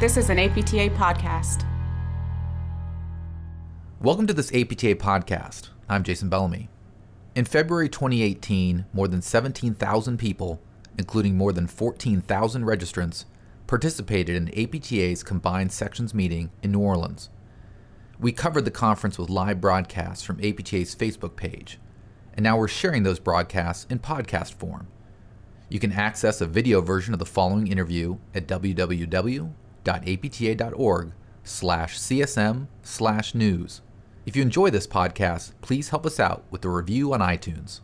This 0.00 0.16
is 0.16 0.30
an 0.30 0.38
APTA 0.38 0.90
podcast. 0.90 1.66
Welcome 4.00 4.28
to 4.28 4.32
this 4.32 4.54
APTA 4.54 4.94
podcast. 4.94 5.70
I'm 5.88 6.04
Jason 6.04 6.28
Bellamy. 6.28 6.68
In 7.34 7.44
February 7.44 7.88
2018, 7.88 8.86
more 8.92 9.08
than 9.08 9.20
17,000 9.20 10.16
people, 10.16 10.62
including 10.96 11.36
more 11.36 11.52
than 11.52 11.66
14,000 11.66 12.62
registrants, 12.62 13.24
participated 13.66 14.36
in 14.36 14.56
APTA's 14.56 15.24
combined 15.24 15.72
sections 15.72 16.14
meeting 16.14 16.52
in 16.62 16.70
New 16.70 16.78
Orleans. 16.78 17.28
We 18.20 18.30
covered 18.30 18.66
the 18.66 18.70
conference 18.70 19.18
with 19.18 19.28
live 19.28 19.60
broadcasts 19.60 20.22
from 20.22 20.38
APTA's 20.38 20.94
Facebook 20.94 21.34
page, 21.34 21.80
and 22.34 22.44
now 22.44 22.56
we're 22.56 22.68
sharing 22.68 23.02
those 23.02 23.18
broadcasts 23.18 23.84
in 23.90 23.98
podcast 23.98 24.52
form. 24.52 24.86
You 25.68 25.80
can 25.80 25.90
access 25.90 26.40
a 26.40 26.46
video 26.46 26.82
version 26.82 27.14
of 27.14 27.18
the 27.18 27.26
following 27.26 27.66
interview 27.66 28.18
at 28.32 28.46
www.apta.org 29.84 31.12
slash 31.44 31.98
csm 31.98 32.66
slash 32.82 33.34
news. 33.34 33.80
If 34.26 34.36
you 34.36 34.42
enjoy 34.42 34.70
this 34.70 34.86
podcast, 34.86 35.52
please 35.62 35.88
help 35.88 36.04
us 36.04 36.20
out 36.20 36.44
with 36.50 36.64
a 36.64 36.68
review 36.68 37.14
on 37.14 37.20
iTunes. 37.20 37.80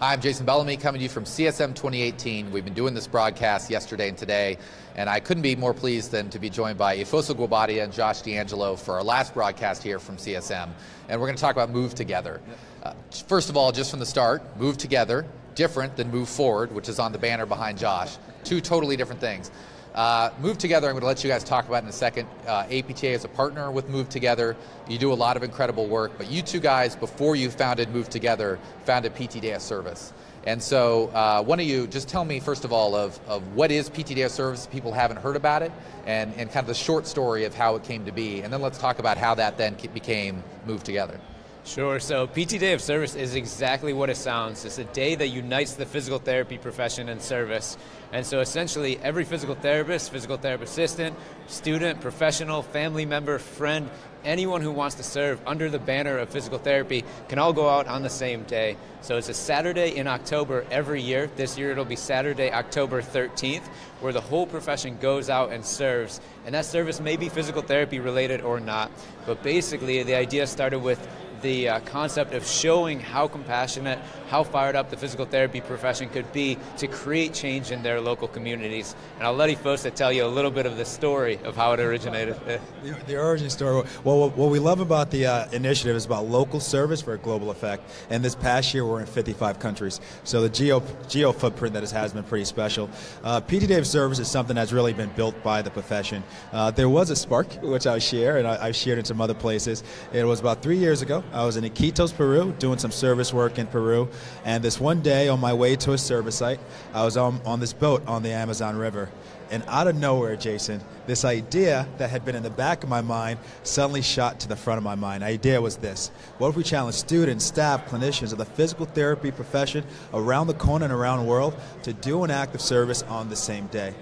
Hi, 0.00 0.12
I'm 0.12 0.20
Jason 0.20 0.44
Bellamy 0.44 0.76
coming 0.76 0.98
to 0.98 1.04
you 1.04 1.08
from 1.08 1.24
CSM 1.24 1.74
2018. 1.74 2.50
We've 2.50 2.64
been 2.64 2.74
doing 2.74 2.92
this 2.92 3.06
broadcast 3.06 3.70
yesterday 3.70 4.08
and 4.08 4.18
today, 4.18 4.58
and 4.96 5.08
I 5.08 5.20
couldn't 5.20 5.42
be 5.42 5.56
more 5.56 5.72
pleased 5.72 6.10
than 6.10 6.28
to 6.30 6.38
be 6.38 6.50
joined 6.50 6.76
by 6.76 6.98
Efosa 6.98 7.34
Guobadia 7.34 7.84
and 7.84 7.92
Josh 7.92 8.20
D'Angelo 8.20 8.76
for 8.76 8.94
our 8.94 9.02
last 9.02 9.32
broadcast 9.32 9.82
here 9.82 9.98
from 9.98 10.16
CSM. 10.16 10.68
And 11.08 11.20
we're 11.20 11.26
going 11.28 11.36
to 11.36 11.40
talk 11.40 11.54
about 11.54 11.70
Move 11.70 11.94
Together. 11.94 12.42
Uh, 12.82 12.92
first 13.26 13.48
of 13.48 13.56
all, 13.56 13.72
just 13.72 13.90
from 13.90 14.00
the 14.00 14.06
start, 14.06 14.42
Move 14.58 14.76
Together, 14.76 15.24
different 15.54 15.96
than 15.96 16.10
Move 16.10 16.28
Forward, 16.28 16.72
which 16.72 16.88
is 16.90 16.98
on 16.98 17.12
the 17.12 17.18
banner 17.18 17.46
behind 17.46 17.78
Josh. 17.78 18.18
Two 18.44 18.60
totally 18.60 18.96
different 18.96 19.20
things. 19.20 19.50
Uh, 19.96 20.30
Move 20.42 20.58
Together, 20.58 20.88
I'm 20.88 20.92
going 20.92 21.00
to 21.00 21.06
let 21.06 21.24
you 21.24 21.30
guys 21.30 21.42
talk 21.42 21.66
about 21.66 21.82
in 21.82 21.88
a 21.88 21.92
second. 21.92 22.28
Uh, 22.46 22.66
APTA 22.70 23.08
is 23.08 23.24
a 23.24 23.28
partner 23.28 23.70
with 23.70 23.88
Move 23.88 24.10
Together. 24.10 24.54
You 24.88 24.98
do 24.98 25.10
a 25.10 25.14
lot 25.14 25.38
of 25.38 25.42
incredible 25.42 25.86
work, 25.86 26.12
but 26.18 26.30
you 26.30 26.42
two 26.42 26.60
guys, 26.60 26.94
before 26.94 27.34
you 27.34 27.50
founded 27.50 27.88
Move 27.88 28.10
Together, 28.10 28.58
founded 28.84 29.14
PT 29.14 29.40
Day 29.40 29.56
Service. 29.56 30.12
And 30.44 30.62
so, 30.62 31.08
uh, 31.08 31.42
one 31.42 31.60
of 31.60 31.66
you, 31.66 31.86
just 31.86 32.08
tell 32.08 32.26
me 32.26 32.40
first 32.40 32.66
of 32.66 32.74
all 32.74 32.94
of, 32.94 33.18
of 33.26 33.42
what 33.54 33.70
is 33.70 33.88
PT 33.88 34.08
Day 34.08 34.28
Service. 34.28 34.66
People 34.66 34.92
haven't 34.92 35.16
heard 35.16 35.34
about 35.34 35.62
it, 35.62 35.72
and, 36.04 36.34
and 36.34 36.52
kind 36.52 36.62
of 36.62 36.68
the 36.68 36.74
short 36.74 37.06
story 37.06 37.44
of 37.44 37.54
how 37.54 37.74
it 37.76 37.82
came 37.82 38.04
to 38.04 38.12
be, 38.12 38.42
and 38.42 38.52
then 38.52 38.60
let's 38.60 38.76
talk 38.76 38.98
about 38.98 39.16
how 39.16 39.34
that 39.34 39.56
then 39.56 39.78
became 39.94 40.44
Move 40.66 40.84
Together. 40.84 41.18
Sure. 41.66 41.98
So, 41.98 42.28
PT 42.28 42.60
Day 42.60 42.74
of 42.74 42.80
Service 42.80 43.16
is 43.16 43.34
exactly 43.34 43.92
what 43.92 44.08
it 44.08 44.16
sounds. 44.16 44.64
It's 44.64 44.78
a 44.78 44.84
day 44.84 45.16
that 45.16 45.28
unites 45.28 45.72
the 45.72 45.84
physical 45.84 46.20
therapy 46.20 46.58
profession 46.58 47.08
and 47.08 47.20
service. 47.20 47.76
And 48.12 48.24
so, 48.24 48.38
essentially, 48.38 49.00
every 49.02 49.24
physical 49.24 49.56
therapist, 49.56 50.12
physical 50.12 50.36
therapist 50.36 50.74
assistant, 50.74 51.16
student, 51.48 52.00
professional, 52.00 52.62
family 52.62 53.04
member, 53.04 53.40
friend, 53.40 53.90
anyone 54.24 54.60
who 54.60 54.70
wants 54.70 54.94
to 54.96 55.02
serve 55.02 55.40
under 55.44 55.68
the 55.68 55.80
banner 55.80 56.18
of 56.18 56.28
physical 56.28 56.58
therapy 56.58 57.04
can 57.28 57.40
all 57.40 57.52
go 57.52 57.68
out 57.68 57.88
on 57.88 58.04
the 58.04 58.10
same 58.10 58.44
day. 58.44 58.76
So, 59.00 59.16
it's 59.16 59.28
a 59.28 59.34
Saturday 59.34 59.96
in 59.96 60.06
October 60.06 60.64
every 60.70 61.02
year. 61.02 61.28
This 61.34 61.58
year, 61.58 61.72
it'll 61.72 61.84
be 61.84 61.96
Saturday, 61.96 62.52
October 62.52 63.02
13th, 63.02 63.66
where 64.00 64.12
the 64.12 64.20
whole 64.20 64.46
profession 64.46 64.98
goes 64.98 65.28
out 65.28 65.50
and 65.50 65.66
serves. 65.66 66.20
And 66.44 66.54
that 66.54 66.64
service 66.64 67.00
may 67.00 67.16
be 67.16 67.28
physical 67.28 67.62
therapy 67.62 67.98
related 67.98 68.40
or 68.40 68.60
not. 68.60 68.92
But 69.26 69.42
basically, 69.42 70.04
the 70.04 70.14
idea 70.14 70.46
started 70.46 70.78
with 70.78 71.04
the 71.42 71.68
uh, 71.68 71.80
concept 71.80 72.34
of 72.34 72.46
showing 72.46 73.00
how 73.00 73.28
compassionate, 73.28 73.98
how 74.28 74.42
fired 74.42 74.76
up 74.76 74.90
the 74.90 74.96
physical 74.96 75.24
therapy 75.26 75.60
profession 75.60 76.08
could 76.08 76.30
be 76.32 76.58
to 76.78 76.86
create 76.86 77.34
change 77.34 77.70
in 77.70 77.82
their 77.82 78.00
local 78.00 78.28
communities. 78.28 78.94
And 79.16 79.26
I'll 79.26 79.34
let 79.34 79.50
Efosa 79.50 79.94
tell 79.94 80.12
you 80.12 80.24
a 80.24 80.28
little 80.28 80.50
bit 80.50 80.66
of 80.66 80.76
the 80.76 80.84
story 80.84 81.38
of 81.44 81.56
how 81.56 81.72
it 81.72 81.80
originated. 81.80 82.36
The, 82.46 82.60
the 83.06 83.18
origin 83.18 83.50
story. 83.50 83.86
Well, 84.04 84.30
what 84.30 84.50
we 84.50 84.58
love 84.58 84.80
about 84.80 85.10
the 85.10 85.26
uh, 85.26 85.48
initiative 85.50 85.96
is 85.96 86.04
about 86.04 86.26
local 86.26 86.60
service 86.60 87.00
for 87.02 87.14
a 87.14 87.18
global 87.18 87.50
effect. 87.50 87.88
And 88.10 88.24
this 88.24 88.34
past 88.34 88.74
year, 88.74 88.84
we're 88.84 89.00
in 89.00 89.06
55 89.06 89.58
countries. 89.58 90.00
So 90.24 90.40
the 90.40 90.48
geo, 90.48 90.82
geo 91.08 91.32
footprint 91.32 91.74
that 91.74 91.88
has 91.90 92.12
been 92.12 92.24
pretty 92.24 92.44
special. 92.44 92.90
Uh, 93.22 93.40
PT 93.40 93.68
Day 93.68 93.78
of 93.78 93.86
Service 93.86 94.18
is 94.18 94.28
something 94.28 94.56
that's 94.56 94.72
really 94.72 94.92
been 94.92 95.10
built 95.10 95.40
by 95.42 95.62
the 95.62 95.70
profession. 95.70 96.22
Uh, 96.52 96.70
there 96.70 96.88
was 96.88 97.10
a 97.10 97.16
spark, 97.16 97.46
which 97.62 97.86
I 97.86 97.98
share, 97.98 98.38
and 98.38 98.46
I, 98.46 98.66
have 98.66 98.76
shared 98.76 98.98
in 98.98 99.04
some 99.04 99.20
other 99.20 99.34
places. 99.34 99.82
It 100.12 100.24
was 100.24 100.40
about 100.40 100.62
three 100.62 100.78
years 100.78 101.02
ago. 101.02 101.22
I 101.32 101.44
was 101.44 101.56
in 101.56 101.64
Iquitos, 101.64 102.14
Peru, 102.14 102.54
doing 102.58 102.78
some 102.78 102.90
service 102.90 103.32
work 103.32 103.58
in 103.58 103.66
Peru. 103.66 104.08
And 104.44 104.62
this 104.62 104.80
one 104.80 105.02
day 105.02 105.28
on 105.28 105.40
my 105.40 105.52
way 105.52 105.76
to 105.76 105.92
a 105.92 105.98
service 105.98 106.36
site, 106.36 106.60
I 106.94 107.04
was 107.04 107.16
on, 107.16 107.40
on 107.44 107.60
this 107.60 107.72
boat 107.72 108.02
on 108.06 108.22
the 108.22 108.30
Amazon 108.30 108.76
River. 108.76 109.08
And 109.50 109.62
out 109.68 109.86
of 109.86 109.96
nowhere, 109.96 110.36
Jason, 110.36 110.80
this 111.06 111.24
idea 111.24 111.86
that 111.98 112.10
had 112.10 112.24
been 112.24 112.34
in 112.34 112.42
the 112.42 112.50
back 112.50 112.82
of 112.82 112.88
my 112.88 113.00
mind 113.00 113.38
suddenly 113.62 114.02
shot 114.02 114.40
to 114.40 114.48
the 114.48 114.56
front 114.56 114.78
of 114.78 114.84
my 114.84 114.96
mind. 114.96 115.22
The 115.22 115.26
idea 115.26 115.60
was 115.60 115.76
this 115.76 116.08
What 116.38 116.48
if 116.48 116.56
we 116.56 116.64
challenge 116.64 116.96
students, 116.96 117.44
staff, 117.44 117.88
clinicians 117.88 118.32
of 118.32 118.38
the 118.38 118.44
physical 118.44 118.86
therapy 118.86 119.30
profession 119.30 119.84
around 120.12 120.48
the 120.48 120.54
corner 120.54 120.84
and 120.84 120.92
around 120.92 121.20
the 121.20 121.30
world 121.30 121.54
to 121.84 121.92
do 121.92 122.24
an 122.24 122.30
act 122.30 122.54
of 122.54 122.60
service 122.60 123.02
on 123.04 123.28
the 123.28 123.36
same 123.36 123.66
day? 123.68 123.94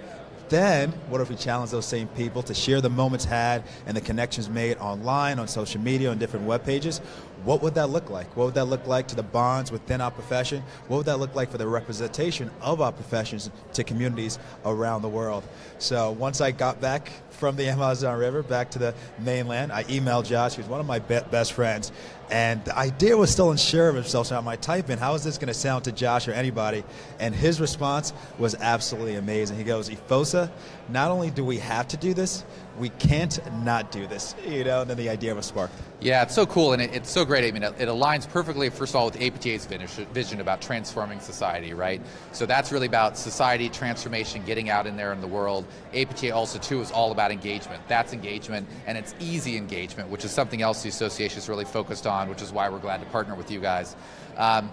Then, 0.49 0.91
what 1.09 1.21
if 1.21 1.29
we 1.29 1.35
challenge 1.35 1.71
those 1.71 1.85
same 1.85 2.07
people 2.09 2.43
to 2.43 2.53
share 2.53 2.79
the 2.79 2.89
moments 2.89 3.25
had 3.25 3.63
and 3.87 3.97
the 3.97 4.01
connections 4.01 4.49
made 4.49 4.77
online, 4.77 5.39
on 5.39 5.47
social 5.47 5.81
media, 5.81 6.11
on 6.11 6.19
different 6.19 6.45
web 6.45 6.63
pages? 6.63 7.01
What 7.43 7.61
would 7.61 7.75
that 7.75 7.89
look 7.89 8.09
like? 8.09 8.35
What 8.35 8.45
would 8.45 8.55
that 8.55 8.65
look 8.65 8.87
like 8.87 9.07
to 9.09 9.15
the 9.15 9.23
bonds 9.23 9.71
within 9.71 10.01
our 10.01 10.11
profession? 10.11 10.63
What 10.87 10.97
would 10.97 11.05
that 11.07 11.19
look 11.19 11.35
like 11.35 11.51
for 11.51 11.57
the 11.57 11.67
representation 11.67 12.49
of 12.61 12.81
our 12.81 12.91
professions 12.91 13.51
to 13.73 13.83
communities 13.83 14.39
around 14.65 15.01
the 15.01 15.09
world? 15.09 15.43
So 15.77 16.11
once 16.11 16.41
I 16.41 16.51
got 16.51 16.81
back 16.81 17.11
from 17.31 17.57
the 17.57 17.67
Amazon 17.67 18.17
River 18.17 18.41
back 18.41 18.71
to 18.71 18.79
the 18.79 18.95
mainland, 19.19 19.71
I 19.71 19.83
emailed 19.83 20.25
Josh, 20.25 20.55
who's 20.55 20.67
one 20.67 20.79
of 20.79 20.85
my 20.85 20.99
be- 20.99 21.19
best 21.29 21.53
friends, 21.53 21.91
and 22.31 22.63
the 22.65 22.75
idea 22.75 23.15
was 23.15 23.29
still 23.29 23.51
unsure 23.51 23.89
of 23.89 23.95
himself. 23.95 24.27
So 24.27 24.37
I 24.37 24.39
might 24.39 24.61
type 24.61 24.89
in, 24.89 24.97
how 24.97 25.13
is 25.13 25.23
this 25.23 25.37
going 25.37 25.49
to 25.49 25.53
sound 25.53 25.83
to 25.83 25.91
Josh 25.91 26.27
or 26.27 26.31
anybody? 26.31 26.83
And 27.19 27.35
his 27.35 27.61
response 27.61 28.13
was 28.39 28.55
absolutely 28.55 29.15
amazing. 29.15 29.57
He 29.57 29.63
goes, 29.63 29.89
Efosa, 29.89 30.49
not 30.89 31.11
only 31.11 31.29
do 31.29 31.43
we 31.43 31.57
have 31.57 31.87
to 31.89 31.97
do 31.97 32.13
this, 32.13 32.45
we 32.79 32.89
can't 32.89 33.39
not 33.63 33.91
do 33.91 34.07
this. 34.07 34.33
You 34.47 34.63
know, 34.63 34.81
and 34.81 34.89
then 34.89 34.97
the 34.97 35.09
idea 35.09 35.35
was 35.35 35.45
sparked. 35.45 35.73
Yeah, 35.99 36.23
it's 36.23 36.33
so 36.35 36.45
cool, 36.45 36.73
and 36.73 36.81
it, 36.81 36.95
it's 36.95 37.09
so 37.09 37.24
great. 37.25 37.43
I 37.45 37.51
mean, 37.51 37.63
it, 37.63 37.73
it, 37.79 37.87
aligns 37.87 38.29
perfectly, 38.29 38.69
first 38.69 38.91
of 38.91 38.95
all, 38.97 39.05
with 39.05 39.21
APTA's 39.21 39.65
vision 39.65 40.41
about 40.41 40.61
transforming 40.61 41.19
society, 41.19 41.73
right? 41.73 42.01
So 42.31 42.45
that's 42.45 42.71
really 42.71 42.87
about 42.87 43.17
society 43.17 43.69
transformation, 43.69 44.43
getting 44.45 44.69
out 44.69 44.87
in 44.87 44.97
there 44.97 45.13
in 45.13 45.21
the 45.21 45.27
world. 45.27 45.65
APTA 45.93 46.33
also, 46.33 46.59
too, 46.59 46.81
is 46.81 46.91
all 46.91 47.11
about 47.11 47.31
engagement. 47.31 47.81
That's 47.87 48.13
engagement, 48.13 48.67
and 48.87 48.97
it's 48.97 49.15
easy 49.19 49.57
engagement, 49.57 50.09
which 50.09 50.25
is 50.25 50.31
something 50.31 50.61
else 50.61 50.83
the 50.83 50.89
association 50.89 51.39
is 51.39 51.49
really 51.49 51.65
focused 51.65 52.07
on, 52.07 52.29
which 52.29 52.41
is 52.41 52.51
why 52.51 52.69
we're 52.69 52.79
glad 52.79 52.99
to 53.01 53.05
partner 53.07 53.35
with 53.35 53.51
you 53.51 53.59
guys. 53.59 53.95
Um, 54.37 54.71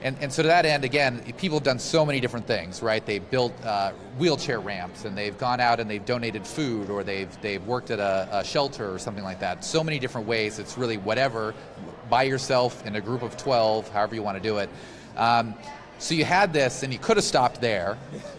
and, 0.00 0.16
and 0.20 0.32
so 0.32 0.42
to 0.42 0.48
that 0.48 0.64
end, 0.64 0.84
again, 0.84 1.20
people 1.38 1.58
have 1.58 1.64
done 1.64 1.78
so 1.78 2.06
many 2.06 2.20
different 2.20 2.46
things, 2.46 2.82
right? 2.82 3.04
They've 3.04 3.28
built 3.30 3.52
uh, 3.64 3.90
wheelchair 4.16 4.60
ramps, 4.60 5.04
and 5.04 5.18
they've 5.18 5.36
gone 5.36 5.60
out 5.60 5.80
and 5.80 5.90
they've 5.90 6.04
donated 6.04 6.46
food, 6.46 6.88
or 6.88 7.02
they've 7.02 7.40
they've 7.40 7.64
worked 7.66 7.90
at 7.90 7.98
a, 7.98 8.28
a 8.30 8.44
shelter 8.44 8.92
or 8.92 8.98
something 8.98 9.24
like 9.24 9.40
that. 9.40 9.64
So 9.64 9.82
many 9.82 9.98
different 9.98 10.28
ways. 10.28 10.58
It's 10.58 10.78
really 10.78 10.98
whatever, 10.98 11.54
by 12.08 12.22
yourself 12.22 12.86
in 12.86 12.94
a 12.96 13.00
group 13.00 13.22
of 13.22 13.36
12, 13.36 13.88
however 13.90 14.14
you 14.14 14.22
want 14.22 14.36
to 14.36 14.42
do 14.42 14.58
it. 14.58 14.70
Um, 15.16 15.54
so 15.98 16.14
you 16.14 16.24
had 16.24 16.52
this, 16.52 16.84
and 16.84 16.92
you 16.92 16.98
could 17.00 17.16
have 17.16 17.24
stopped 17.24 17.60
there, 17.60 17.98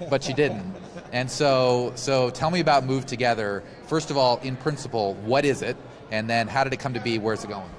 but 0.09 0.29
you 0.29 0.33
didn't. 0.33 0.75
And 1.11 1.29
so, 1.29 1.91
so 1.95 2.29
tell 2.29 2.51
me 2.51 2.61
about 2.61 2.85
Move 2.85 3.05
Together. 3.05 3.63
First 3.87 4.11
of 4.11 4.17
all, 4.17 4.39
in 4.43 4.55
principle, 4.55 5.15
what 5.15 5.43
is 5.43 5.61
it? 5.61 5.75
And 6.09 6.29
then 6.29 6.47
how 6.47 6.63
did 6.63 6.71
it 6.71 6.79
come 6.79 6.93
to 6.93 7.01
be? 7.01 7.17
Where's 7.17 7.43
it 7.43 7.49
going? 7.49 7.69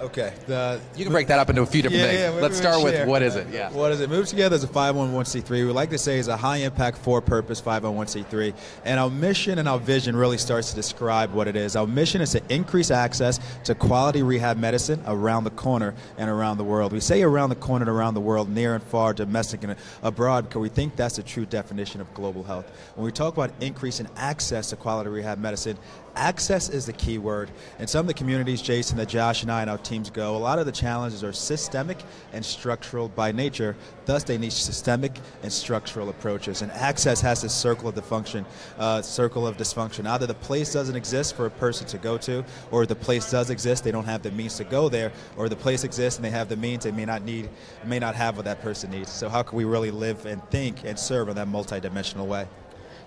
Okay. 0.00 0.34
The, 0.46 0.80
you 0.94 1.04
can 1.04 1.12
break 1.12 1.28
that 1.28 1.38
up 1.38 1.48
into 1.48 1.62
a 1.62 1.66
few 1.66 1.82
different 1.82 2.02
yeah, 2.02 2.08
things. 2.08 2.34
Yeah, 2.34 2.40
Let's 2.42 2.56
start 2.56 2.82
with 2.82 3.08
what 3.08 3.22
is 3.22 3.36
it? 3.36 3.46
Yeah. 3.50 3.70
What 3.70 3.92
is 3.92 4.00
it? 4.00 4.10
Move 4.10 4.26
Together 4.26 4.56
is 4.56 4.64
a 4.64 4.68
501c3. 4.68 5.50
We 5.50 5.64
like 5.64 5.90
to 5.90 5.98
say 5.98 6.18
is 6.18 6.28
a 6.28 6.36
high 6.36 6.58
impact 6.58 6.98
for 6.98 7.20
purpose 7.20 7.60
501c3. 7.60 8.54
And 8.84 9.00
our 9.00 9.08
mission 9.08 9.58
and 9.58 9.68
our 9.68 9.78
vision 9.78 10.14
really 10.14 10.38
starts 10.38 10.70
to 10.70 10.76
describe 10.76 11.32
what 11.32 11.48
it 11.48 11.56
is. 11.56 11.76
Our 11.76 11.86
mission 11.86 12.20
is 12.20 12.32
to 12.32 12.42
increase 12.48 12.90
access 12.90 13.40
to 13.64 13.74
quality 13.74 14.22
rehab 14.22 14.58
medicine 14.58 15.02
around 15.06 15.44
the 15.44 15.50
corner 15.50 15.94
and 16.18 16.28
around 16.28 16.58
the 16.58 16.64
world. 16.64 16.92
We 16.92 17.00
say 17.00 17.22
around 17.22 17.50
the 17.50 17.56
corner 17.56 17.84
and 17.84 17.90
around 17.90 18.14
the 18.14 18.20
world, 18.20 18.50
near 18.50 18.74
and 18.74 18.84
far, 18.84 19.14
domestic 19.14 19.64
and 19.64 19.76
abroad, 20.02 20.48
because 20.48 20.60
we 20.60 20.68
think 20.68 20.96
that's 20.96 21.16
the 21.16 21.22
true 21.22 21.46
definition 21.46 22.00
of 22.00 22.12
global 22.14 22.42
health. 22.42 22.66
When 22.94 23.04
we 23.04 23.12
talk 23.12 23.34
about 23.34 23.52
increasing 23.60 24.08
access 24.16 24.70
to 24.70 24.76
quality 24.76 25.10
rehab 25.10 25.38
medicine, 25.38 25.78
access 26.16 26.68
is 26.68 26.86
the 26.86 26.92
key 26.92 27.18
word. 27.18 27.50
In 27.78 27.86
some 27.86 28.00
of 28.00 28.06
the 28.06 28.14
communities, 28.14 28.62
Jason, 28.62 28.96
that 28.98 29.08
Josh 29.08 29.42
and 29.42 29.52
I 29.52 29.60
and 29.60 29.70
our 29.70 29.78
teams 29.78 30.10
go, 30.10 30.36
a 30.36 30.38
lot 30.38 30.58
of 30.58 30.66
the 30.66 30.72
challenges 30.72 31.22
are 31.22 31.32
systemic 31.32 31.98
and 32.32 32.44
structural 32.44 33.08
by 33.08 33.32
nature. 33.32 33.76
Thus, 34.06 34.24
they 34.24 34.38
need 34.38 34.52
systemic 34.52 35.18
and 35.42 35.52
structural 35.52 36.08
approaches. 36.08 36.62
And 36.62 36.72
access 36.72 37.20
has 37.20 37.42
this 37.42 37.54
circle 37.54 37.88
of 37.88 37.94
dysfunction, 37.94 38.44
uh, 38.78 39.02
circle 39.02 39.46
of 39.46 39.56
dysfunction. 39.56 40.06
Either 40.06 40.26
the 40.26 40.34
place 40.34 40.72
doesn't 40.72 40.96
exist 40.96 41.36
for 41.36 41.46
a 41.46 41.50
person 41.50 41.86
to 41.88 41.98
go 41.98 42.18
to, 42.18 42.44
or 42.70 42.86
the 42.86 42.94
place 42.94 43.30
does 43.30 43.50
exist, 43.50 43.84
they 43.84 43.92
don't 43.92 44.04
have 44.04 44.22
the 44.22 44.30
means 44.30 44.56
to 44.56 44.64
go 44.64 44.88
there, 44.88 45.12
or 45.36 45.48
the 45.48 45.56
place 45.56 45.84
exists 45.84 46.18
and 46.18 46.24
they 46.24 46.30
have 46.30 46.48
the 46.48 46.56
means, 46.56 46.84
they 46.84 46.92
may 46.92 47.04
not 47.04 47.22
need, 47.22 47.48
may 47.84 47.98
not 47.98 48.14
have 48.14 48.36
what 48.36 48.44
that 48.44 48.60
person 48.62 48.90
needs. 48.90 49.10
So, 49.10 49.28
how 49.28 49.42
can 49.42 49.56
we 49.56 49.64
really 49.64 49.90
live 49.90 50.26
and 50.26 50.42
think 50.50 50.84
and 50.84 50.98
serve 50.98 51.28
in 51.28 51.36
that 51.36 51.48
multidimensional 51.48 52.26
way? 52.26 52.46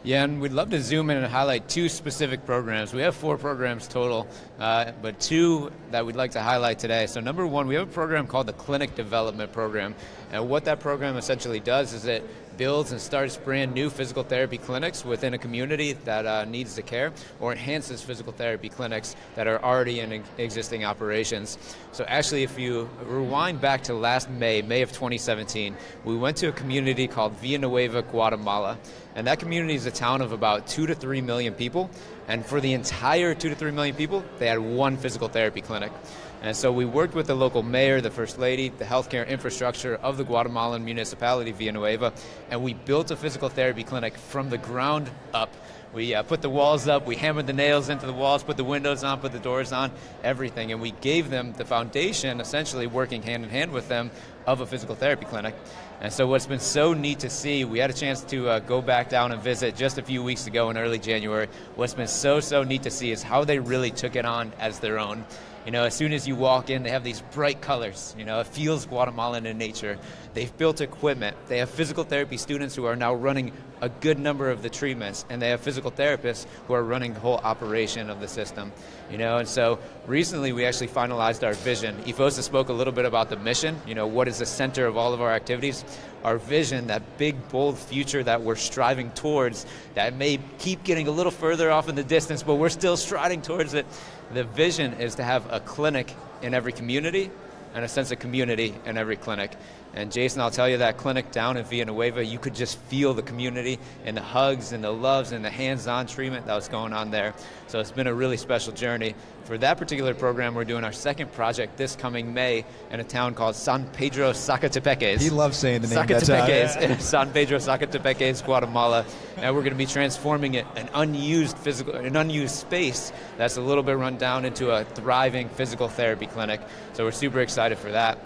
Yeah, 0.02 0.24
and 0.24 0.40
we'd 0.40 0.54
love 0.54 0.70
to 0.70 0.82
zoom 0.82 1.10
in 1.10 1.18
and 1.18 1.26
highlight 1.26 1.68
two 1.68 1.90
specific 1.90 2.46
programs. 2.46 2.94
We 2.94 3.02
have 3.02 3.16
four 3.16 3.38
programs 3.38 3.86
total, 3.86 4.30
uh, 4.58 4.94
but 5.02 5.20
two 5.20 5.74
that 5.92 6.06
we'd 6.06 6.16
like 6.16 6.32
to 6.32 6.42
highlight 6.42 6.80
today. 6.80 7.06
So, 7.06 7.20
number 7.20 7.46
one, 7.46 7.68
we 7.68 7.76
have 7.76 7.90
a 7.90 7.92
program 7.92 8.26
called 8.26 8.48
the 8.48 8.54
Clinic 8.54 8.96
Development 8.96 9.52
Program. 9.52 9.96
And 10.32 10.48
what 10.48 10.64
that 10.66 10.80
program 10.80 11.18
essentially 11.18 11.60
does 11.60 11.92
is 11.92 12.06
it 12.06 12.24
builds 12.60 12.92
and 12.92 13.00
starts 13.00 13.38
brand 13.38 13.74
new 13.74 13.90
physical 13.90 14.22
therapy 14.22 14.58
clinics 14.58 15.06
within 15.06 15.34
a 15.34 15.38
community 15.38 15.94
that 16.04 16.26
uh, 16.26 16.44
needs 16.44 16.76
the 16.76 16.82
care 16.82 17.14
or 17.40 17.54
enhances 17.54 18.02
physical 18.02 18.34
therapy 18.34 18.68
clinics 18.68 19.16
that 19.36 19.48
are 19.48 19.64
already 19.64 20.02
in 20.02 20.22
existing 20.38 20.84
operations. 20.84 21.58
So 21.94 22.04
actually, 22.04 22.44
if 22.44 22.60
you 22.60 22.90
rewind 23.06 23.62
back 23.62 23.82
to 23.84 23.94
last 23.94 24.30
May, 24.30 24.62
May 24.62 24.82
of 24.82 24.92
2017, 24.92 25.74
we 26.04 26.18
went 26.18 26.36
to 26.38 26.50
a 26.50 26.52
community 26.52 27.08
called 27.08 27.32
Villanueva, 27.38 28.02
Guatemala. 28.02 28.78
And 29.16 29.26
that 29.26 29.40
community 29.40 29.76
is 29.76 29.86
a 29.86 29.92
town 29.92 30.22
of 30.22 30.34
about 30.34 30.68
two 30.68 30.86
to 30.86 30.94
three 30.94 31.22
million 31.22 31.54
people. 31.54 31.90
And 32.28 32.46
for 32.46 32.60
the 32.60 32.74
entire 32.74 33.34
two 33.34 33.48
to 33.48 33.56
three 33.56 33.72
million 33.72 33.96
people, 33.96 34.22
they 34.38 34.48
had 34.48 34.60
one 34.60 34.98
physical 34.98 35.30
therapy 35.30 35.62
clinic. 35.62 35.94
And 36.42 36.56
so 36.56 36.72
we 36.72 36.86
worked 36.86 37.16
with 37.16 37.28
the 37.28 37.36
local 37.36 37.64
mayor, 37.64 38.00
the 38.00 38.12
first 38.12 38.40
lady, 38.40 38.70
the 38.70 38.86
healthcare 38.86 39.28
infrastructure 39.28 39.96
of 39.96 40.16
the 40.16 40.24
Guatemalan 40.24 40.86
municipality, 40.86 41.52
Villanueva, 41.52 42.14
and 42.50 42.64
we 42.64 42.74
built 42.74 43.12
a 43.12 43.18
physical 43.18 43.50
therapy 43.50 43.84
clinic 43.84 44.18
from 44.18 44.50
the 44.50 44.58
ground 44.58 45.10
up. 45.34 45.54
We 45.92 46.14
uh, 46.14 46.22
put 46.22 46.42
the 46.42 46.50
walls 46.50 46.88
up, 46.88 47.08
we 47.08 47.16
hammered 47.16 47.48
the 47.48 47.54
nails 47.54 47.90
into 47.90 48.06
the 48.06 48.14
walls, 48.14 48.44
put 48.44 48.58
the 48.58 48.64
windows 48.64 49.04
on, 49.04 49.20
put 49.20 49.32
the 49.32 49.40
doors 49.40 49.72
on, 49.72 49.92
everything, 50.24 50.72
and 50.72 50.80
we 50.80 50.92
gave 50.92 51.32
them 51.32 51.54
the 51.54 51.66
foundation, 51.66 52.40
essentially 52.40 52.86
working 52.86 53.24
hand 53.24 53.44
in 53.44 53.50
hand 53.50 53.72
with 53.72 53.90
them, 53.90 54.12
of 54.46 54.62
a 54.62 54.68
physical 54.68 54.96
therapy 54.96 55.26
clinic. 55.26 55.56
And 56.00 56.14
so, 56.14 56.28
what's 56.28 56.46
been 56.46 56.60
so 56.60 56.94
neat 56.94 57.20
to 57.20 57.30
see, 57.30 57.66
we 57.66 57.80
had 57.80 57.90
a 57.90 57.94
chance 57.94 58.22
to 58.26 58.48
uh, 58.48 58.60
go 58.60 58.82
back 58.82 59.10
down 59.10 59.32
and 59.32 59.42
visit 59.42 59.76
just 59.76 59.98
a 59.98 60.04
few 60.04 60.24
weeks 60.24 60.48
ago 60.48 60.70
in 60.70 60.78
early 60.78 61.00
January. 61.00 61.48
What's 61.76 61.96
been 61.96 62.08
so, 62.08 62.40
so 62.40 62.64
neat 62.64 62.84
to 62.84 62.92
see 62.92 63.12
is 63.12 63.24
how 63.24 63.44
they 63.44 63.60
really 63.60 63.92
took 63.92 64.16
it 64.16 64.26
on 64.26 64.54
as 64.60 64.80
their 64.80 65.00
own. 65.00 65.26
You 65.66 65.72
know, 65.72 65.84
as 65.84 65.94
soon 65.94 66.14
as 66.14 66.28
you 66.28 66.36
walk 66.36 66.70
in, 66.70 66.84
they 66.84 66.90
have 66.90 67.04
these 67.04 67.22
bright 67.34 67.62
colors. 67.62 68.16
You 68.18 68.26
know, 68.26 68.40
it 68.40 68.48
feels 68.48 68.86
Guatemalan 68.86 69.46
in 69.46 69.58
nature. 69.58 70.00
They've 70.34 70.56
built 70.58 70.80
equipment. 70.82 71.36
They 71.48 71.58
have 71.58 71.70
physical 71.70 72.04
therapy 72.04 72.38
students 72.38 72.76
who 72.76 72.86
are 72.86 72.96
now 72.96 73.14
running 73.14 73.52
a 73.82 73.90
good 73.90 74.20
number 74.20 74.52
of 74.52 74.62
the 74.62 74.70
treatments, 74.70 75.26
and 75.30 75.42
they 75.42 75.50
have 75.50 75.62
physical 75.62 75.92
therapists 75.92 76.46
who 76.68 76.74
are 76.74 76.84
running 76.84 77.14
the 77.14 77.20
whole 77.20 77.38
operation 77.38 78.10
of 78.10 78.20
the 78.20 78.28
system. 78.28 78.72
You 79.10 79.18
know, 79.18 79.38
and 79.38 79.48
so 79.48 79.80
recently 80.06 80.54
we 80.54 80.66
actually 80.66 80.90
finalized 80.90 81.46
our 81.46 81.54
vision. 81.54 81.96
Efosa 82.04 82.42
spoke 82.42 82.70
a 82.70 82.74
little 82.74 82.94
bit 82.94 83.06
about 83.06 83.30
the 83.30 83.38
mission. 83.38 83.82
You 83.88 83.96
know, 83.96 84.06
what 84.06 84.28
is 84.28 84.40
the 84.40 84.46
center 84.46 84.86
of 84.86 84.98
all 84.98 85.14
of 85.14 85.22
our 85.22 85.32
activities? 85.32 85.84
Our 86.24 86.38
vision, 86.38 86.88
that 86.88 87.18
big, 87.18 87.50
bold 87.50 87.80
future 87.80 88.22
that 88.24 88.42
we're 88.42 88.56
striving 88.56 89.12
towards, 89.12 89.66
that 89.96 90.14
may 90.16 90.40
keep 90.60 90.84
getting 90.84 91.08
a 91.08 91.12
little 91.12 91.32
further 91.32 91.72
off 91.72 91.90
in 91.90 91.96
the 91.96 92.04
distance, 92.04 92.44
but 92.44 92.56
we're 92.56 92.70
still 92.70 92.98
striding 92.98 93.42
towards 93.42 93.74
it. 93.74 93.86
The 94.34 94.44
vision 94.44 94.94
is 94.96 95.16
to 95.16 95.24
have 95.24 95.52
a 95.52 95.60
clinic 95.60 96.14
in 96.42 96.54
every 96.54 96.74
community 96.74 97.32
and 97.74 97.86
a 97.86 97.88
sense 97.88 98.12
of 98.12 98.20
community 98.20 98.74
in 98.86 98.98
every 98.98 99.16
clinic. 99.16 99.52
And 100.00 100.14
Jason, 100.14 100.40
I'll 100.40 100.50
tell 100.50 100.70
you 100.70 100.78
that 100.78 100.96
clinic 100.96 101.30
down 101.30 101.58
in 101.58 101.66
Villanueva, 101.66 102.24
you 102.24 102.40
could 102.40 102.56
just 102.56 102.78
feel 102.84 103.14
the 103.14 103.22
community 103.22 103.80
and 104.06 104.16
the 104.16 104.22
hugs 104.22 104.72
and 104.72 104.82
the 104.82 104.92
loves 104.92 105.34
and 105.34 105.44
the 105.44 105.50
hands-on 105.50 106.08
treatment 106.08 106.46
that 106.46 106.56
was 106.56 106.70
going 106.70 106.94
on 106.94 107.12
there. 107.12 107.34
So 107.68 107.82
it's 107.82 107.92
been 107.92 108.08
a 108.08 108.14
really 108.14 108.38
special 108.38 108.72
journey. 108.72 109.14
For 109.44 109.58
that 109.58 109.78
particular 109.78 110.14
program, 110.14 110.56
we're 110.56 110.64
doing 110.64 110.86
our 110.86 110.94
second 110.94 111.34
project 111.34 111.76
this 111.76 111.98
coming 111.98 112.34
May 112.34 112.64
in 112.92 113.02
a 113.02 113.04
town 113.04 113.34
called 113.34 113.58
San 113.58 113.88
Pedro 113.88 114.32
Sacatepéquez. 114.32 115.20
He 115.20 115.30
loves 115.30 115.58
saying 115.58 115.82
the 115.82 115.90
name. 115.90 115.98
Sacatepéquez, 115.98 116.80
yeah. 116.80 116.98
San 117.00 117.34
Pedro 117.34 117.58
Sacatepéquez, 117.58 118.46
Guatemala. 118.46 119.06
And 119.36 119.54
we're 119.54 119.64
going 119.64 119.74
to 119.74 119.78
be 119.78 119.86
transforming 119.86 120.54
it, 120.54 120.66
an 120.78 120.88
unused 120.94 121.58
physical, 121.58 121.96
an 121.96 122.16
unused 122.16 122.56
space 122.56 123.12
that's 123.38 123.58
a 123.58 123.62
little 123.62 123.84
bit 123.84 123.98
run 123.98 124.18
down 124.18 124.46
into 124.46 124.72
a 124.72 124.86
thriving 124.86 125.50
physical 125.50 125.90
therapy 125.90 126.26
clinic. 126.26 126.62
So 126.94 127.04
we're 127.04 127.12
super 127.12 127.42
excited 127.42 127.78
for 127.78 127.92
that. 127.92 128.18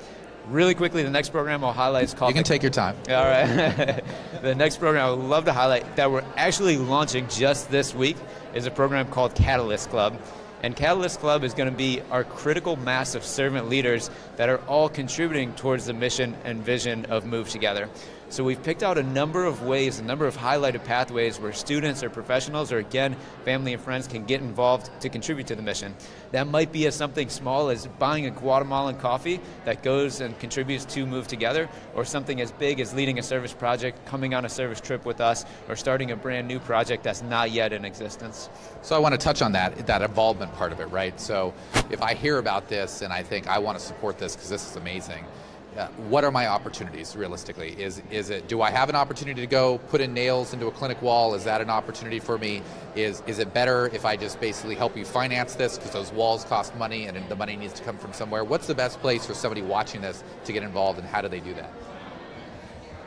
Really 0.50 0.76
quickly, 0.76 1.04
the 1.04 1.10
next 1.10 1.30
program 1.30 1.64
I'll 1.64 1.72
highlight 1.72 2.04
is 2.04 2.14
called. 2.14 2.32
You 2.32 2.36
can 2.36 2.44
take 2.44 2.62
your 2.62 2.72
time. 2.72 2.98
All 3.10 3.16
right. 3.16 4.04
the 4.42 4.54
next 4.56 4.78
program 4.78 5.06
I 5.06 5.10
would 5.10 5.24
love 5.24 5.46
to 5.46 5.54
highlight 5.54 5.96
that 5.96 6.12
we're 6.12 6.24
actually 6.36 6.78
launching 6.78 7.28
just 7.30 7.72
this 7.72 7.96
week 7.96 8.18
is 8.54 8.66
a 8.66 8.72
program 8.72 9.08
called 9.10 9.36
Catalyst 9.36 9.90
Club. 9.90 10.20
And 10.62 10.76
Catalyst 10.76 11.20
Club 11.20 11.44
is 11.44 11.54
going 11.54 11.70
to 11.70 11.76
be 11.76 12.02
our 12.10 12.24
critical 12.24 12.78
mass 12.78 13.16
of 13.16 13.26
servant 13.26 13.68
leaders 13.70 14.10
that 14.38 14.48
are 14.50 14.60
all 14.60 14.88
contributing 14.90 15.54
towards 15.56 15.86
the 15.86 15.94
mission 15.94 16.36
and 16.46 16.64
vision 16.64 17.06
of 17.06 17.26
Move 17.26 17.50
Together. 17.50 17.90
So 18.34 18.44
we've 18.44 18.64
picked 18.64 18.82
out 18.82 18.98
a 18.98 19.04
number 19.04 19.46
of 19.46 19.62
ways, 19.62 20.00
a 20.00 20.04
number 20.04 20.26
of 20.26 20.36
highlighted 20.36 20.84
pathways 20.86 21.40
where 21.40 21.54
students 21.54 22.02
or 22.02 22.10
professionals 22.10 22.72
or 22.72 22.80
again, 22.80 23.16
family 23.46 23.74
and 23.74 23.84
friends 23.84 24.08
can 24.08 24.26
get 24.26 24.42
involved 24.42 24.90
to 25.02 25.10
contribute 25.10 25.46
to 25.46 25.56
the 25.56 25.62
mission. 25.62 25.94
That 26.32 26.48
might 26.48 26.72
be 26.72 26.88
as 26.88 26.96
something 26.96 27.30
small 27.30 27.70
as 27.70 27.86
buying 28.00 28.26
a 28.26 28.32
Guatemalan 28.32 28.98
coffee 28.98 29.40
that 29.66 29.84
goes 29.84 30.20
and 30.20 30.38
contributes 30.40 30.84
to 30.86 31.06
Move 31.06 31.28
Together, 31.28 31.70
or 31.94 32.06
something 32.06 32.42
as 32.42 32.52
big 32.52 32.80
as 32.80 32.92
leading 32.96 33.20
a 33.20 33.22
service 33.22 33.54
project, 33.54 34.04
coming 34.08 34.34
on 34.34 34.46
a 34.46 34.50
service 34.50 34.82
trip 34.82 35.06
with 35.06 35.22
us, 35.22 35.46
or 35.70 35.76
starting 35.76 36.10
a 36.10 36.16
brand 36.16 36.48
new 36.48 36.60
project 36.60 37.04
that's 37.04 37.22
not 37.22 37.52
yet 37.52 37.72
in 37.72 37.86
existence. 37.86 38.50
So 38.82 38.96
I 38.96 38.98
want 38.98 39.14
to 39.14 39.20
touch 39.20 39.44
on 39.44 39.52
that, 39.52 39.86
that 39.86 40.02
involvement 40.02 40.52
part 40.56 40.72
of 40.72 40.80
it, 40.80 40.86
right? 40.86 41.20
So 41.22 41.54
if 41.92 42.02
I 42.02 42.16
hear 42.16 42.40
about 42.40 42.68
this 42.68 43.04
and 43.04 43.14
I 43.14 43.22
think 43.22 43.46
I 43.46 43.60
want 43.60 43.78
to 43.78 43.86
support 43.86 44.18
this 44.18 44.36
because 44.36 44.50
this 44.50 44.68
is 44.68 44.76
amazing, 44.76 45.24
what 46.10 46.24
are 46.24 46.32
my 46.32 46.48
opportunities 46.48 47.16
realistically? 47.16 47.72
Is 47.82 48.02
is 48.12 48.30
it 48.30 48.48
do 48.48 48.62
I 48.62 48.70
have 48.72 48.90
an 48.90 48.96
opportunity 48.96 49.42
to 49.42 49.48
go 49.48 49.80
put 49.90 50.02
in 50.02 50.14
nails 50.14 50.54
into 50.54 50.68
a 50.68 50.72
clinic 50.72 51.02
wall? 51.02 51.34
Is 51.36 51.44
that 51.46 51.62
an 51.62 51.70
opportunity 51.70 52.20
for 52.20 52.38
me? 52.38 52.62
Is 52.96 53.22
is 53.28 53.40
it 53.40 53.54
better 53.54 53.88
if 53.88 54.06
I 54.06 54.16
just 54.16 54.40
basically 54.40 54.76
help 54.76 54.96
you 54.96 55.06
finance 55.06 55.56
this 55.56 55.78
because 55.78 55.92
those 55.92 56.12
walls 56.12 56.44
cost 56.46 56.76
money 56.76 57.08
and 57.08 57.18
the 57.30 57.36
money 57.36 57.56
needs 57.56 57.74
to 57.74 57.84
come 57.84 57.98
from 57.98 58.14
somewhere? 58.14 58.44
What's 58.44 58.68
the 58.68 58.76
best 58.76 59.00
place 59.00 59.26
for 59.26 59.34
somebody 59.34 59.62
watching 59.62 60.02
this 60.02 60.24
to 60.46 60.54
get 60.54 60.64
involved 60.64 61.00
and 61.00 61.08
how 61.08 61.22
do 61.22 61.28
they 61.28 61.40
do 61.40 61.54
that? 61.56 61.72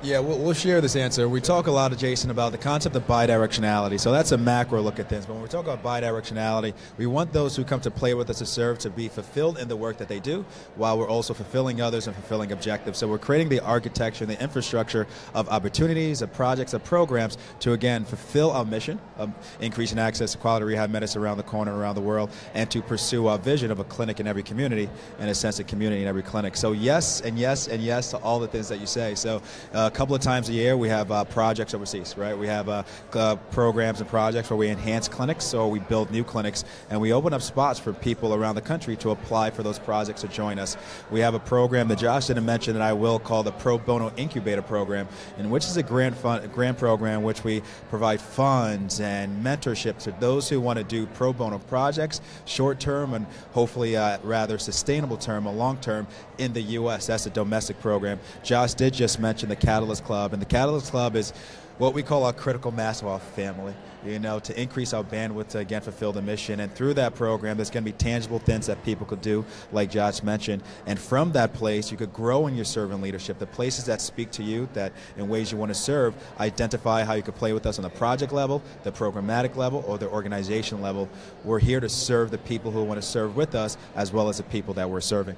Yeah, 0.02 0.18
we'll, 0.18 0.38
we'll, 0.38 0.52
share 0.52 0.82
this 0.82 0.94
answer. 0.94 1.26
We 1.26 1.40
talk 1.40 1.68
a 1.68 1.70
lot, 1.70 1.90
of 1.90 1.96
Jason, 1.96 2.30
about 2.30 2.52
the 2.52 2.58
concept 2.58 2.94
of 2.96 3.06
bidirectionality. 3.06 3.98
So 3.98 4.12
that's 4.12 4.30
a 4.30 4.36
macro 4.36 4.82
look 4.82 4.98
at 4.98 5.08
things. 5.08 5.24
But 5.24 5.32
when 5.32 5.42
we 5.42 5.48
talk 5.48 5.66
about 5.66 5.82
bidirectionality, 5.82 6.74
we 6.98 7.06
want 7.06 7.32
those 7.32 7.56
who 7.56 7.64
come 7.64 7.80
to 7.80 7.90
play 7.90 8.12
with 8.12 8.28
us 8.28 8.38
to 8.38 8.46
serve 8.46 8.78
to 8.80 8.90
be 8.90 9.08
fulfilled 9.08 9.58
in 9.58 9.68
the 9.68 9.76
work 9.76 9.96
that 9.96 10.08
they 10.08 10.20
do, 10.20 10.44
while 10.74 10.98
we're 10.98 11.08
also 11.08 11.32
fulfilling 11.32 11.80
others 11.80 12.06
and 12.06 12.14
fulfilling 12.14 12.52
objectives. 12.52 12.98
So 12.98 13.08
we're 13.08 13.16
creating 13.16 13.48
the 13.48 13.60
architecture 13.60 14.24
and 14.24 14.30
the 14.30 14.40
infrastructure 14.40 15.06
of 15.32 15.48
opportunities, 15.48 16.20
of 16.20 16.30
projects, 16.30 16.74
of 16.74 16.84
programs 16.84 17.38
to 17.60 17.72
again 17.72 18.04
fulfill 18.04 18.50
our 18.50 18.66
mission 18.66 19.00
of 19.16 19.32
increasing 19.60 19.98
access 19.98 20.32
to 20.32 20.38
quality 20.38 20.66
rehab 20.66 20.90
medicine 20.90 21.22
around 21.22 21.38
the 21.38 21.42
corner, 21.42 21.74
around 21.74 21.94
the 21.94 22.02
world, 22.02 22.30
and 22.52 22.70
to 22.70 22.82
pursue 22.82 23.28
our 23.28 23.38
vision 23.38 23.70
of 23.70 23.80
a 23.80 23.84
clinic 23.84 24.20
in 24.20 24.26
every 24.26 24.42
community 24.42 24.90
and 25.18 25.30
a 25.30 25.34
sense 25.34 25.58
of 25.58 25.66
community 25.66 26.02
in 26.02 26.08
every 26.08 26.22
clinic. 26.22 26.54
So 26.54 26.72
yes, 26.72 27.22
and 27.22 27.38
yes, 27.38 27.66
and 27.66 27.82
yes 27.82 28.10
to 28.10 28.18
all 28.18 28.38
the 28.38 28.48
things 28.48 28.68
that 28.68 28.78
you 28.78 28.86
say. 28.86 29.14
So. 29.14 29.40
Uh, 29.72 29.85
a 29.86 29.90
couple 29.90 30.14
of 30.14 30.20
times 30.20 30.48
a 30.48 30.52
year 30.52 30.76
we 30.76 30.88
have 30.88 31.12
uh, 31.12 31.24
projects 31.24 31.74
overseas, 31.74 32.16
right? 32.16 32.36
We 32.36 32.46
have 32.48 32.68
uh, 32.68 32.82
uh, 33.12 33.36
programs 33.50 34.00
and 34.00 34.08
projects 34.08 34.50
where 34.50 34.56
we 34.56 34.68
enhance 34.68 35.08
clinics 35.08 35.54
or 35.54 35.70
we 35.70 35.78
build 35.78 36.10
new 36.10 36.24
clinics 36.24 36.64
and 36.90 37.00
we 37.00 37.12
open 37.12 37.32
up 37.32 37.42
spots 37.42 37.78
for 37.78 37.92
people 37.92 38.34
around 38.34 38.56
the 38.56 38.60
country 38.60 38.96
to 38.96 39.10
apply 39.10 39.50
for 39.50 39.62
those 39.62 39.78
projects 39.78 40.22
to 40.22 40.28
join 40.28 40.58
us. 40.58 40.76
We 41.10 41.20
have 41.20 41.34
a 41.34 41.38
program 41.38 41.88
that 41.88 41.98
Josh 41.98 42.26
didn't 42.26 42.44
mention 42.44 42.74
that 42.74 42.82
I 42.82 42.92
will 42.92 43.18
call 43.18 43.42
the 43.42 43.52
Pro 43.52 43.78
Bono 43.78 44.12
Incubator 44.16 44.62
Program, 44.62 45.08
in 45.38 45.50
which 45.50 45.64
is 45.64 45.76
a 45.76 45.82
grant 45.82 46.16
fund, 46.16 46.52
grant 46.52 46.78
program 46.78 47.22
which 47.22 47.44
we 47.44 47.62
provide 47.88 48.20
funds 48.20 49.00
and 49.00 49.44
mentorship 49.44 49.98
to 49.98 50.14
those 50.18 50.48
who 50.48 50.60
want 50.60 50.78
to 50.78 50.84
do 50.84 51.06
pro 51.06 51.32
bono 51.32 51.58
projects, 51.58 52.20
short 52.44 52.80
term 52.80 53.14
and 53.14 53.26
hopefully 53.52 53.96
uh, 53.96 54.18
rather 54.22 54.58
sustainable 54.58 55.16
term 55.16 55.46
or 55.46 55.54
long 55.54 55.76
term 55.78 56.06
in 56.38 56.52
the 56.52 56.62
U.S. 56.62 57.06
That's 57.06 57.26
a 57.26 57.30
domestic 57.30 57.80
program. 57.80 58.18
Josh 58.42 58.74
did 58.74 58.94
just 58.94 59.20
mention 59.20 59.48
the 59.48 59.56
Catalyst 59.76 60.04
Club, 60.04 60.32
and 60.32 60.40
the 60.40 60.46
Catalyst 60.46 60.90
Club 60.90 61.16
is 61.16 61.34
what 61.76 61.92
we 61.92 62.02
call 62.02 62.24
our 62.24 62.32
critical 62.32 62.72
mass 62.72 63.02
of 63.02 63.08
our 63.08 63.20
family, 63.20 63.74
you 64.06 64.18
know, 64.18 64.38
to 64.38 64.58
increase 64.58 64.94
our 64.94 65.04
bandwidth 65.04 65.48
to 65.48 65.58
again 65.58 65.82
fulfill 65.82 66.12
the 66.12 66.22
mission. 66.22 66.60
And 66.60 66.74
through 66.74 66.94
that 66.94 67.14
program, 67.14 67.58
there's 67.58 67.68
going 67.68 67.84
to 67.84 67.92
be 67.92 67.94
tangible 67.98 68.38
things 68.38 68.66
that 68.68 68.82
people 68.84 69.04
could 69.04 69.20
do, 69.20 69.44
like 69.72 69.90
Josh 69.90 70.22
mentioned. 70.22 70.62
And 70.86 70.98
from 70.98 71.32
that 71.32 71.52
place, 71.52 71.90
you 71.90 71.98
could 71.98 72.14
grow 72.14 72.46
in 72.46 72.54
your 72.54 72.64
servant 72.64 73.02
leadership. 73.02 73.38
The 73.38 73.46
places 73.46 73.84
that 73.84 74.00
speak 74.00 74.30
to 74.30 74.42
you, 74.42 74.66
that 74.72 74.94
in 75.18 75.28
ways 75.28 75.52
you 75.52 75.58
want 75.58 75.68
to 75.68 75.74
serve, 75.74 76.14
identify 76.40 77.04
how 77.04 77.12
you 77.12 77.22
could 77.22 77.34
play 77.34 77.52
with 77.52 77.66
us 77.66 77.78
on 77.78 77.82
the 77.82 77.90
project 77.90 78.32
level, 78.32 78.62
the 78.82 78.92
programmatic 78.92 79.56
level, 79.56 79.84
or 79.86 79.98
the 79.98 80.08
organization 80.08 80.80
level. 80.80 81.06
We're 81.44 81.58
here 81.58 81.80
to 81.80 81.90
serve 81.90 82.30
the 82.30 82.38
people 82.38 82.70
who 82.70 82.82
want 82.82 83.02
to 83.02 83.06
serve 83.06 83.36
with 83.36 83.54
us, 83.54 83.76
as 83.94 84.10
well 84.10 84.30
as 84.30 84.38
the 84.38 84.44
people 84.44 84.72
that 84.72 84.88
we're 84.88 85.02
serving. 85.02 85.36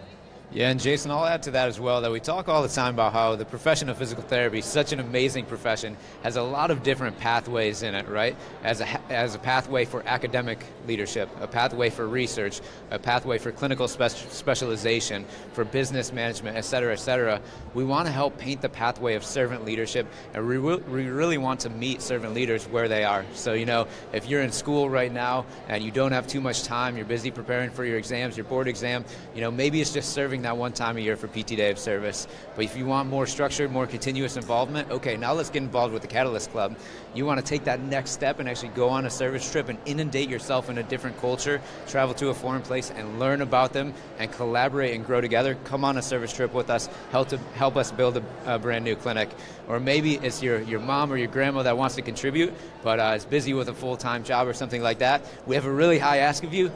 Yeah, 0.50 0.70
and 0.70 0.80
Jason, 0.80 1.10
I'll 1.10 1.26
add 1.26 1.42
to 1.42 1.50
that 1.50 1.68
as 1.68 1.78
well 1.78 2.00
that 2.00 2.10
we 2.10 2.20
talk 2.20 2.48
all 2.48 2.62
the 2.62 2.70
time 2.70 2.94
about 2.94 3.12
how 3.12 3.36
the 3.36 3.44
profession 3.44 3.90
of 3.90 3.98
physical 3.98 4.24
therapy 4.24 4.62
such 4.62 4.94
an 4.94 4.98
amazing 4.98 5.44
profession, 5.44 5.94
has 6.22 6.36
a 6.36 6.42
lot 6.42 6.70
of 6.70 6.82
different 6.82 7.18
pathways 7.18 7.82
in 7.82 7.94
it, 7.94 8.08
right? 8.08 8.34
As 8.64 8.80
a, 8.80 9.12
as 9.12 9.34
a 9.34 9.38
pathway 9.38 9.84
for 9.84 10.02
academic 10.06 10.64
leadership, 10.86 11.28
a 11.42 11.46
pathway 11.46 11.90
for 11.90 12.08
research, 12.08 12.62
a 12.90 12.98
pathway 12.98 13.36
for 13.36 13.52
clinical 13.52 13.86
spe- 13.88 14.08
specialization, 14.08 15.26
for 15.52 15.66
business 15.66 16.14
management, 16.14 16.56
et 16.56 16.62
cetera, 16.62 16.94
et 16.94 16.96
cetera. 16.96 17.42
We 17.74 17.84
want 17.84 18.06
to 18.06 18.12
help 18.12 18.38
paint 18.38 18.62
the 18.62 18.70
pathway 18.70 19.16
of 19.16 19.26
servant 19.26 19.66
leadership, 19.66 20.06
and 20.32 20.48
we, 20.48 20.56
we 20.56 21.10
really 21.10 21.36
want 21.36 21.60
to 21.60 21.70
meet 21.70 22.00
servant 22.00 22.32
leaders 22.32 22.64
where 22.68 22.88
they 22.88 23.04
are. 23.04 23.26
So, 23.34 23.52
you 23.52 23.66
know, 23.66 23.86
if 24.14 24.26
you're 24.26 24.42
in 24.42 24.52
school 24.52 24.88
right 24.88 25.12
now 25.12 25.44
and 25.68 25.84
you 25.84 25.90
don't 25.90 26.12
have 26.12 26.26
too 26.26 26.40
much 26.40 26.62
time, 26.62 26.96
you're 26.96 27.04
busy 27.04 27.30
preparing 27.30 27.68
for 27.68 27.84
your 27.84 27.98
exams, 27.98 28.34
your 28.34 28.44
board 28.44 28.66
exam, 28.66 29.04
you 29.34 29.42
know, 29.42 29.50
maybe 29.50 29.82
it's 29.82 29.92
just 29.92 30.14
serving 30.14 30.38
that 30.42 30.57
one 30.57 30.73
time 30.73 30.97
a 30.97 31.00
year 31.00 31.16
for 31.16 31.28
PT 31.28 31.49
Day 31.57 31.71
of 31.71 31.78
Service. 31.78 32.26
But 32.54 32.64
if 32.64 32.76
you 32.76 32.87
want 32.87 33.09
more 33.09 33.26
structured, 33.26 33.71
more 33.71 33.87
continuous 33.87 34.37
involvement, 34.37 34.90
okay, 34.90 35.16
now 35.16 35.33
let's 35.33 35.50
get 35.50 35.62
involved 35.62 35.92
with 35.92 36.02
the 36.02 36.09
Catalyst 36.09 36.50
Club. 36.50 36.76
You 37.14 37.25
want 37.25 37.40
to 37.40 37.45
take 37.45 37.64
that 37.64 37.80
next 37.80 38.11
step 38.11 38.38
and 38.38 38.49
actually 38.49 38.68
go 38.71 38.88
on 38.88 39.07
a 39.07 39.11
service 39.11 39.50
trip 39.50 39.68
and 39.68 39.78
inundate 39.87 40.28
yourself 40.28 40.68
in 40.68 40.78
a 40.78 40.83
different 40.83 41.18
culture, 41.21 41.61
travel 41.87 42.14
to 42.14 42.28
a 42.28 42.35
foreign 42.35 42.62
place 42.62 42.90
and 42.90 43.18
learn 43.18 43.40
about 43.40 43.73
them 43.73 43.95
and 44.18 44.30
collaborate 44.30 44.95
and 44.95 45.04
grow 45.04 45.21
together. 45.21 45.57
Come 45.64 45.85
on 45.85 45.97
a 45.97 46.02
service 46.02 46.33
trip 46.33 46.52
with 46.54 46.71
us, 46.71 46.88
help 47.11 47.28
to 47.28 47.38
help 47.54 47.76
us 47.76 47.90
build 47.90 48.16
a, 48.16 48.23
a 48.47 48.59
brand 48.59 48.85
new 48.85 48.97
clinic. 48.97 49.30
Or 49.68 49.80
maybe 49.80 50.16
it's 50.16 50.42
your, 50.42 50.61
your 50.62 50.80
mom 50.80 51.12
or 51.12 51.16
your 51.16 51.28
grandma 51.28 51.62
that 51.62 51.76
wants 51.76 51.95
to 51.97 52.02
contribute, 52.02 52.52
but 52.83 53.00
uh, 53.00 53.14
is 53.16 53.25
busy 53.25 53.54
with 53.54 53.68
a 53.68 53.75
full-time 53.75 54.25
job 54.25 54.47
or 54.47 54.54
something 54.54 54.83
like 54.83 54.99
that. 54.99 55.23
We 55.47 55.54
have 55.54 55.66
a 55.66 55.73
really 55.73 55.99
high 55.99 56.18
ask 56.18 56.45
of 56.45 56.54
you 56.54 56.71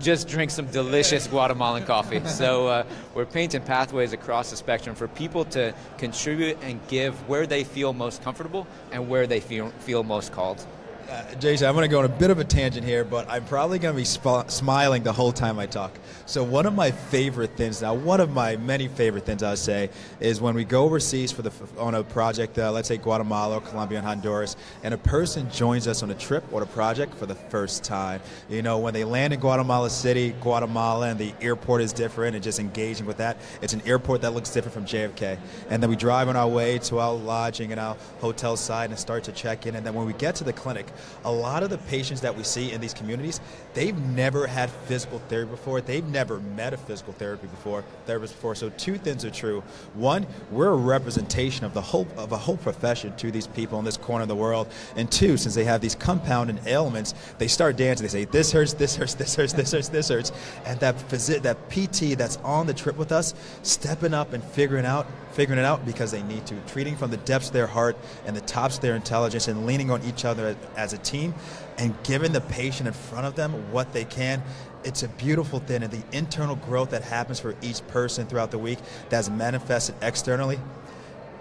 just 0.00 0.28
drink 0.28 0.50
some 0.50 0.66
delicious 0.66 1.26
Guatemalan 1.26 1.84
coffee. 1.84 2.20
So 2.26 2.66
uh, 2.68 2.84
we're 3.14 3.26
painting 3.26 3.62
pathways 3.62 4.12
across 4.12 4.50
the 4.50 4.56
spectrum 4.56 4.94
for 4.94 5.08
people 5.08 5.44
to 5.46 5.74
contribute 5.98 6.58
and 6.62 6.80
give 6.88 7.14
where 7.28 7.46
they 7.46 7.64
feel 7.64 7.92
most 7.92 8.22
comfortable 8.22 8.66
and 8.92 9.08
where 9.08 9.26
they 9.26 9.40
feel, 9.40 9.70
feel 9.80 10.02
most 10.02 10.32
called. 10.32 10.64
Uh, 11.08 11.34
Jason, 11.36 11.68
I'm 11.68 11.74
going 11.76 11.88
to 11.88 11.88
go 11.88 12.00
on 12.00 12.04
a 12.04 12.08
bit 12.08 12.30
of 12.30 12.40
a 12.40 12.44
tangent 12.44 12.84
here, 12.84 13.04
but 13.04 13.30
I'm 13.30 13.44
probably 13.44 13.78
going 13.78 13.94
to 13.94 13.96
be 13.96 14.04
sp- 14.04 14.50
smiling 14.50 15.04
the 15.04 15.12
whole 15.12 15.30
time 15.30 15.56
I 15.56 15.66
talk. 15.66 15.92
So, 16.24 16.42
one 16.42 16.66
of 16.66 16.74
my 16.74 16.90
favorite 16.90 17.56
things 17.56 17.80
now, 17.80 17.94
one 17.94 18.20
of 18.20 18.32
my 18.32 18.56
many 18.56 18.88
favorite 18.88 19.24
things 19.24 19.44
I 19.44 19.50
would 19.50 19.58
say 19.58 19.90
is 20.18 20.40
when 20.40 20.56
we 20.56 20.64
go 20.64 20.82
overseas 20.82 21.30
for 21.30 21.42
the 21.42 21.52
on 21.78 21.94
a 21.94 22.02
project, 22.02 22.58
uh, 22.58 22.72
let's 22.72 22.88
say 22.88 22.96
Guatemala, 22.96 23.60
Colombia, 23.60 23.98
and 23.98 24.06
Honduras, 24.06 24.56
and 24.82 24.92
a 24.92 24.98
person 24.98 25.48
joins 25.52 25.86
us 25.86 26.02
on 26.02 26.10
a 26.10 26.14
trip 26.14 26.42
or 26.50 26.64
a 26.64 26.66
project 26.66 27.14
for 27.14 27.26
the 27.26 27.36
first 27.36 27.84
time. 27.84 28.20
You 28.48 28.62
know, 28.62 28.78
when 28.78 28.92
they 28.92 29.04
land 29.04 29.32
in 29.32 29.38
Guatemala 29.38 29.90
City, 29.90 30.34
Guatemala, 30.40 31.10
and 31.10 31.20
the 31.20 31.32
airport 31.40 31.82
is 31.82 31.92
different, 31.92 32.34
and 32.34 32.42
just 32.42 32.58
engaging 32.58 33.06
with 33.06 33.18
that, 33.18 33.36
it's 33.62 33.74
an 33.74 33.82
airport 33.86 34.22
that 34.22 34.34
looks 34.34 34.50
different 34.50 34.74
from 34.74 34.86
JFK. 34.86 35.38
And 35.70 35.80
then 35.80 35.88
we 35.88 35.94
drive 35.94 36.28
on 36.28 36.34
our 36.34 36.48
way 36.48 36.78
to 36.78 36.98
our 36.98 37.14
lodging 37.14 37.70
and 37.70 37.80
our 37.80 37.96
hotel 38.18 38.56
side 38.56 38.90
and 38.90 38.98
start 38.98 39.22
to 39.24 39.32
check 39.32 39.66
in. 39.66 39.76
And 39.76 39.86
then 39.86 39.94
when 39.94 40.06
we 40.06 40.12
get 40.14 40.34
to 40.36 40.44
the 40.44 40.52
clinic, 40.52 40.86
a 41.24 41.32
lot 41.32 41.62
of 41.62 41.70
the 41.70 41.78
patients 41.78 42.20
that 42.20 42.36
we 42.36 42.42
see 42.42 42.72
in 42.72 42.80
these 42.80 42.94
communities, 42.94 43.40
they've 43.74 43.96
never 43.96 44.46
had 44.46 44.70
physical 44.70 45.18
therapy 45.28 45.50
before. 45.50 45.80
They've 45.80 46.04
never 46.04 46.40
met 46.40 46.72
a 46.72 46.76
physical 46.76 47.12
therapy 47.12 47.46
before, 47.46 47.84
therapist 48.06 48.34
before. 48.34 48.54
So 48.54 48.70
two 48.70 48.98
things 48.98 49.24
are 49.24 49.30
true. 49.30 49.62
One, 49.94 50.26
we're 50.50 50.68
a 50.68 50.76
representation 50.76 51.64
of 51.64 51.74
the 51.74 51.80
whole 51.80 52.06
of 52.16 52.32
a 52.32 52.38
whole 52.38 52.56
profession 52.56 53.16
to 53.16 53.30
these 53.30 53.46
people 53.46 53.78
in 53.78 53.84
this 53.84 53.96
corner 53.96 54.22
of 54.22 54.28
the 54.28 54.36
world. 54.36 54.68
And 54.96 55.10
two, 55.10 55.36
since 55.36 55.54
they 55.54 55.64
have 55.64 55.80
these 55.80 55.94
compounding 55.94 56.60
ailments, 56.66 57.14
they 57.38 57.48
start 57.48 57.76
dancing. 57.76 58.04
They 58.04 58.10
say, 58.10 58.24
"This 58.24 58.52
hurts, 58.52 58.74
this 58.74 58.96
hurts, 58.96 59.14
this 59.14 59.34
hurts, 59.34 59.52
this 59.52 59.72
hurts, 59.72 59.88
this 59.88 60.08
hurts," 60.08 60.32
and 60.64 60.78
that 60.80 60.96
that 61.08 61.56
PT 61.68 62.14
that's 62.14 62.36
on 62.38 62.66
the 62.66 62.74
trip 62.74 62.96
with 62.96 63.12
us, 63.12 63.34
stepping 63.62 64.14
up 64.14 64.32
and 64.32 64.42
figuring 64.42 64.86
out 64.86 65.06
figuring 65.36 65.60
it 65.60 65.66
out 65.66 65.84
because 65.84 66.10
they 66.10 66.22
need 66.22 66.46
to, 66.46 66.54
treating 66.66 66.96
from 66.96 67.10
the 67.10 67.18
depths 67.18 67.48
of 67.48 67.52
their 67.52 67.66
heart 67.66 67.94
and 68.24 68.34
the 68.34 68.40
tops 68.40 68.76
of 68.76 68.80
their 68.80 68.96
intelligence 68.96 69.48
and 69.48 69.66
leaning 69.66 69.90
on 69.90 70.02
each 70.04 70.24
other 70.24 70.56
as 70.78 70.85
a 70.92 70.98
team 70.98 71.34
and 71.78 71.94
giving 72.04 72.32
the 72.32 72.40
patient 72.40 72.86
in 72.86 72.94
front 72.94 73.26
of 73.26 73.34
them 73.34 73.52
what 73.72 73.92
they 73.92 74.04
can. 74.04 74.42
It's 74.84 75.02
a 75.02 75.08
beautiful 75.08 75.58
thing, 75.58 75.82
and 75.82 75.92
the 75.92 76.02
internal 76.16 76.56
growth 76.56 76.90
that 76.90 77.02
happens 77.02 77.40
for 77.40 77.54
each 77.62 77.86
person 77.88 78.26
throughout 78.26 78.50
the 78.50 78.58
week 78.58 78.78
that's 79.08 79.28
manifested 79.28 79.96
externally, 80.00 80.60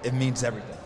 it 0.04 0.14
means 0.14 0.44
everything. 0.44 0.78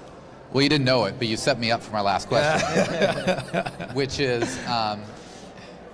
Well, 0.52 0.64
you 0.64 0.70
didn't 0.70 0.86
know 0.86 1.06
it, 1.06 1.16
but 1.20 1.28
you 1.28 1.38
set 1.38 1.60
me 1.60 1.72
up 1.72 1.82
for 1.84 1.92
my 1.92 2.02
last 2.02 2.28
question, 2.28 3.38
which 3.94 4.20
is 4.20 4.58
um, 4.68 5.02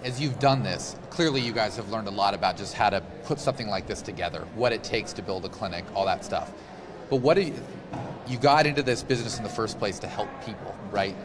as 0.05 0.21
you've 0.21 0.39
done 0.39 0.63
this, 0.63 0.95
clearly 1.09 1.41
you 1.41 1.51
guys 1.51 1.75
have 1.75 1.89
learned 1.89 2.07
a 2.07 2.11
lot 2.11 2.33
about 2.33 2.55
just 2.55 2.73
how 2.75 2.89
to 2.91 3.01
put 3.23 3.39
something 3.39 3.67
like 3.67 3.87
this 3.87 4.01
together, 4.01 4.47
what 4.53 4.71
it 4.71 4.83
takes 4.83 5.11
to 5.13 5.23
build 5.23 5.43
a 5.45 5.49
clinic, 5.49 5.83
all 5.95 6.05
that 6.05 6.23
stuff. 6.23 6.53
But 7.09 7.17
what 7.17 7.43
you, 7.43 7.53
you 8.27 8.37
got 8.37 8.65
into 8.65 8.83
this 8.83 9.01
business 9.01 9.37
in 9.37 9.43
the 9.43 9.49
first 9.49 9.79
place 9.79 9.97
to 9.99 10.07
help 10.07 10.29
people, 10.45 10.75
right? 10.91 11.15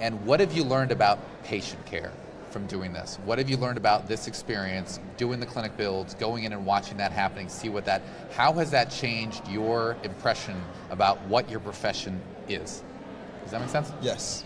And 0.00 0.24
what 0.24 0.40
have 0.40 0.52
you 0.52 0.64
learned 0.64 0.92
about 0.92 1.18
patient 1.44 1.84
care 1.84 2.10
from 2.50 2.66
doing 2.66 2.92
this? 2.92 3.18
What 3.24 3.38
have 3.38 3.50
you 3.50 3.56
learned 3.56 3.76
about 3.76 4.08
this 4.08 4.26
experience, 4.26 4.98
doing 5.16 5.40
the 5.40 5.46
clinic 5.46 5.76
builds, 5.76 6.14
going 6.14 6.44
in 6.44 6.52
and 6.52 6.64
watching 6.64 6.96
that 6.96 7.12
happening, 7.12 7.48
see 7.48 7.68
what 7.68 7.84
that, 7.84 8.02
how 8.32 8.52
has 8.54 8.70
that 8.70 8.90
changed 8.90 9.46
your 9.48 9.96
impression 10.02 10.60
about 10.90 11.20
what 11.26 11.48
your 11.50 11.60
profession 11.60 12.20
is? 12.48 12.82
Does 13.42 13.52
that 13.52 13.60
make 13.60 13.70
sense? 13.70 13.92
Yes. 14.00 14.44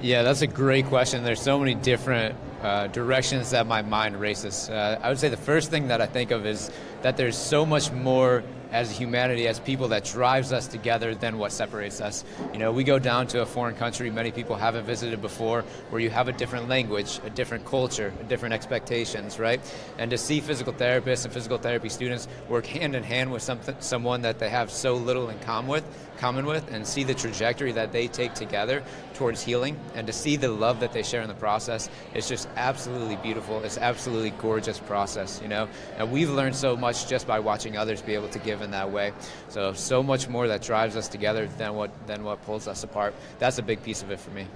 Yeah, 0.00 0.22
that's 0.22 0.42
a 0.42 0.46
great 0.46 0.86
question. 0.86 1.22
There's 1.22 1.42
so 1.42 1.58
many 1.58 1.74
different 1.74 2.34
uh, 2.62 2.86
directions 2.88 3.50
that 3.50 3.66
my 3.66 3.82
mind 3.82 4.20
races. 4.20 4.70
Uh, 4.70 4.98
I 5.02 5.08
would 5.08 5.18
say 5.18 5.28
the 5.28 5.36
first 5.36 5.70
thing 5.70 5.88
that 5.88 6.00
I 6.00 6.06
think 6.06 6.30
of 6.30 6.46
is 6.46 6.70
that 7.02 7.16
there's 7.16 7.36
so 7.36 7.66
much 7.66 7.92
more 7.92 8.42
as 8.72 8.90
humanity, 8.90 9.46
as 9.46 9.60
people, 9.60 9.88
that 9.88 10.04
drives 10.04 10.52
us 10.52 10.66
together 10.66 11.14
than 11.14 11.38
what 11.38 11.52
separates 11.52 12.00
us. 12.00 12.24
You 12.52 12.58
know, 12.58 12.72
we 12.72 12.84
go 12.84 12.98
down 12.98 13.26
to 13.28 13.42
a 13.42 13.46
foreign 13.46 13.76
country 13.76 14.10
many 14.10 14.32
people 14.32 14.56
haven't 14.56 14.84
visited 14.84 15.20
before, 15.20 15.62
where 15.90 16.00
you 16.00 16.10
have 16.10 16.28
a 16.28 16.32
different 16.32 16.68
language, 16.68 17.20
a 17.24 17.30
different 17.30 17.64
culture, 17.64 18.12
different 18.28 18.54
expectations, 18.54 19.38
right? 19.38 19.60
And 19.98 20.10
to 20.10 20.18
see 20.18 20.40
physical 20.40 20.72
therapists 20.72 21.24
and 21.24 21.32
physical 21.32 21.58
therapy 21.58 21.88
students 21.88 22.28
work 22.48 22.66
hand 22.66 22.96
in 22.96 23.02
hand 23.02 23.30
with 23.30 23.42
something, 23.42 23.76
someone 23.80 24.22
that 24.22 24.38
they 24.38 24.48
have 24.48 24.70
so 24.70 24.94
little 24.94 25.28
in 25.28 25.38
common 25.40 25.70
with, 25.70 25.84
common 26.22 26.46
with, 26.46 26.72
and 26.72 26.86
see 26.86 27.02
the 27.02 27.12
trajectory 27.12 27.72
that 27.72 27.90
they 27.90 28.06
take 28.06 28.32
together 28.32 28.80
towards 29.14 29.42
healing, 29.42 29.76
and 29.96 30.06
to 30.06 30.12
see 30.12 30.36
the 30.36 30.48
love 30.48 30.78
that 30.78 30.92
they 30.92 31.02
share 31.02 31.20
in 31.20 31.26
the 31.26 31.34
process, 31.34 31.90
it's 32.14 32.28
just 32.28 32.48
absolutely 32.54 33.16
beautiful. 33.16 33.60
It's 33.64 33.76
absolutely 33.76 34.30
gorgeous 34.30 34.78
process, 34.78 35.40
you 35.42 35.48
know. 35.48 35.68
And 35.98 36.12
we've 36.12 36.30
learned 36.30 36.54
so 36.54 36.76
much 36.76 37.08
just 37.08 37.26
by 37.26 37.40
watching 37.40 37.76
others 37.76 38.00
be 38.02 38.14
able 38.14 38.28
to 38.28 38.38
give 38.38 38.62
in 38.62 38.70
that 38.70 38.92
way. 38.92 39.12
So 39.48 39.72
so 39.72 40.00
much 40.00 40.28
more 40.28 40.46
that 40.46 40.62
drives 40.62 40.94
us 40.94 41.08
together 41.08 41.48
than 41.58 41.74
what 41.74 41.90
than 42.06 42.22
what 42.22 42.40
pulls 42.46 42.68
us 42.68 42.84
apart. 42.84 43.14
That's 43.40 43.58
a 43.58 43.62
big 43.62 43.82
piece 43.82 44.00
of 44.00 44.12
it 44.12 44.20
for 44.20 44.30
me. 44.30 44.46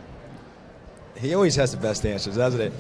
He 1.17 1.35
always 1.35 1.57
has 1.57 1.73
the 1.73 1.79
best 1.79 2.07
answers, 2.07 2.37
doesn't 2.37 2.61
it? 2.61 2.73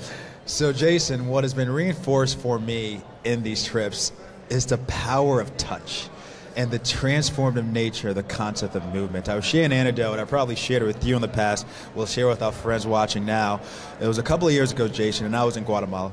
So, 0.44 0.72
Jason, 0.72 1.26
what 1.26 1.42
has 1.42 1.54
been 1.54 1.70
reinforced 1.70 2.38
for 2.38 2.60
me 2.60 3.00
in 3.24 3.42
these 3.42 3.64
trips 3.64 4.12
is 4.48 4.66
the 4.66 4.78
power 4.78 5.40
of 5.40 5.56
touch 5.56 6.08
and 6.56 6.70
the 6.70 6.78
transformative 6.78 7.70
nature 7.70 8.08
of 8.08 8.14
the 8.14 8.22
concept 8.22 8.74
of 8.74 8.84
movement. 8.94 9.28
I 9.28 9.36
was 9.36 9.44
sharing 9.44 9.66
an 9.66 9.72
anecdote. 9.72 10.18
I 10.18 10.24
probably 10.24 10.56
shared 10.56 10.82
it 10.82 10.86
with 10.86 11.04
you 11.04 11.14
in 11.14 11.22
the 11.22 11.28
past. 11.28 11.66
We'll 11.94 12.06
share 12.06 12.26
with 12.26 12.42
our 12.42 12.52
friends 12.52 12.86
watching 12.86 13.26
now. 13.26 13.60
It 14.00 14.08
was 14.08 14.18
a 14.18 14.22
couple 14.22 14.48
of 14.48 14.54
years 14.54 14.72
ago, 14.72 14.88
Jason, 14.88 15.26
and 15.26 15.36
I 15.36 15.44
was 15.44 15.56
in 15.56 15.64
Guatemala 15.64 16.12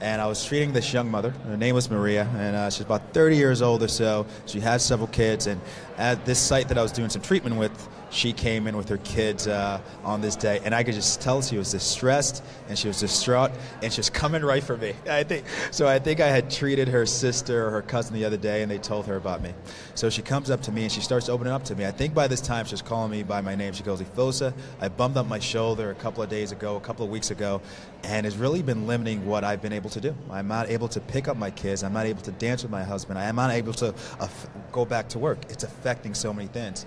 and 0.00 0.20
I 0.20 0.26
was 0.26 0.44
treating 0.44 0.72
this 0.72 0.92
young 0.92 1.10
mother. 1.10 1.30
Her 1.30 1.56
name 1.56 1.74
was 1.74 1.90
Maria, 1.90 2.28
and 2.36 2.54
uh, 2.54 2.70
she's 2.70 2.86
about 2.86 3.12
30 3.12 3.36
years 3.36 3.62
old 3.62 3.82
or 3.82 3.88
so. 3.88 4.26
She 4.46 4.60
had 4.60 4.80
several 4.80 5.08
kids, 5.08 5.46
and 5.46 5.60
at 5.96 6.24
this 6.24 6.38
site 6.38 6.68
that 6.68 6.78
I 6.78 6.82
was 6.82 6.92
doing 6.92 7.10
some 7.10 7.22
treatment 7.22 7.56
with, 7.56 7.88
she 8.10 8.32
came 8.32 8.66
in 8.66 8.76
with 8.76 8.88
her 8.88 8.98
kids 8.98 9.46
uh, 9.46 9.80
on 10.04 10.20
this 10.20 10.36
day, 10.36 10.60
and 10.64 10.74
I 10.74 10.82
could 10.82 10.94
just 10.94 11.20
tell 11.20 11.42
she 11.42 11.58
was 11.58 11.70
distressed 11.70 12.42
and 12.68 12.78
she 12.78 12.88
was 12.88 13.00
distraught, 13.00 13.50
and 13.82 13.92
she 13.92 13.98
was 13.98 14.10
coming 14.10 14.42
right 14.42 14.62
for 14.62 14.76
me. 14.76 14.94
I 15.08 15.24
think 15.24 15.44
so. 15.70 15.86
I 15.86 15.98
think 15.98 16.20
I 16.20 16.28
had 16.28 16.50
treated 16.50 16.88
her 16.88 17.06
sister 17.06 17.66
or 17.66 17.70
her 17.70 17.82
cousin 17.82 18.14
the 18.14 18.24
other 18.24 18.36
day, 18.36 18.62
and 18.62 18.70
they 18.70 18.78
told 18.78 19.06
her 19.06 19.16
about 19.16 19.42
me. 19.42 19.52
So 19.94 20.10
she 20.10 20.22
comes 20.22 20.50
up 20.50 20.62
to 20.62 20.72
me 20.72 20.84
and 20.84 20.92
she 20.92 21.00
starts 21.00 21.28
opening 21.28 21.52
up 21.52 21.64
to 21.64 21.74
me. 21.74 21.84
I 21.86 21.90
think 21.90 22.14
by 22.14 22.28
this 22.28 22.40
time 22.40 22.64
she's 22.66 22.82
calling 22.82 23.10
me 23.10 23.22
by 23.22 23.40
my 23.40 23.54
name. 23.54 23.72
She 23.72 23.82
goes, 23.82 24.00
"Efosa, 24.00 24.52
I 24.80 24.88
bumped 24.88 25.16
up 25.16 25.26
my 25.26 25.38
shoulder 25.38 25.90
a 25.90 25.94
couple 25.94 26.22
of 26.22 26.28
days 26.30 26.52
ago, 26.52 26.76
a 26.76 26.80
couple 26.80 27.04
of 27.04 27.10
weeks 27.10 27.30
ago, 27.30 27.60
and 28.04 28.26
it's 28.26 28.36
really 28.36 28.62
been 28.62 28.86
limiting 28.86 29.26
what 29.26 29.44
I've 29.44 29.60
been 29.60 29.72
able 29.72 29.90
to 29.90 30.00
do. 30.00 30.14
I'm 30.30 30.48
not 30.48 30.70
able 30.70 30.88
to 30.88 31.00
pick 31.00 31.28
up 31.28 31.36
my 31.36 31.50
kids. 31.50 31.82
I'm 31.82 31.92
not 31.92 32.06
able 32.06 32.22
to 32.22 32.32
dance 32.32 32.62
with 32.62 32.72
my 32.72 32.84
husband. 32.84 33.18
I 33.18 33.24
am 33.24 33.36
not 33.36 33.50
able 33.50 33.74
to 33.74 33.94
uh, 34.20 34.28
go 34.72 34.84
back 34.84 35.08
to 35.10 35.18
work. 35.18 35.38
It's 35.50 35.64
affecting 35.64 36.14
so 36.14 36.32
many 36.32 36.48
things." 36.48 36.86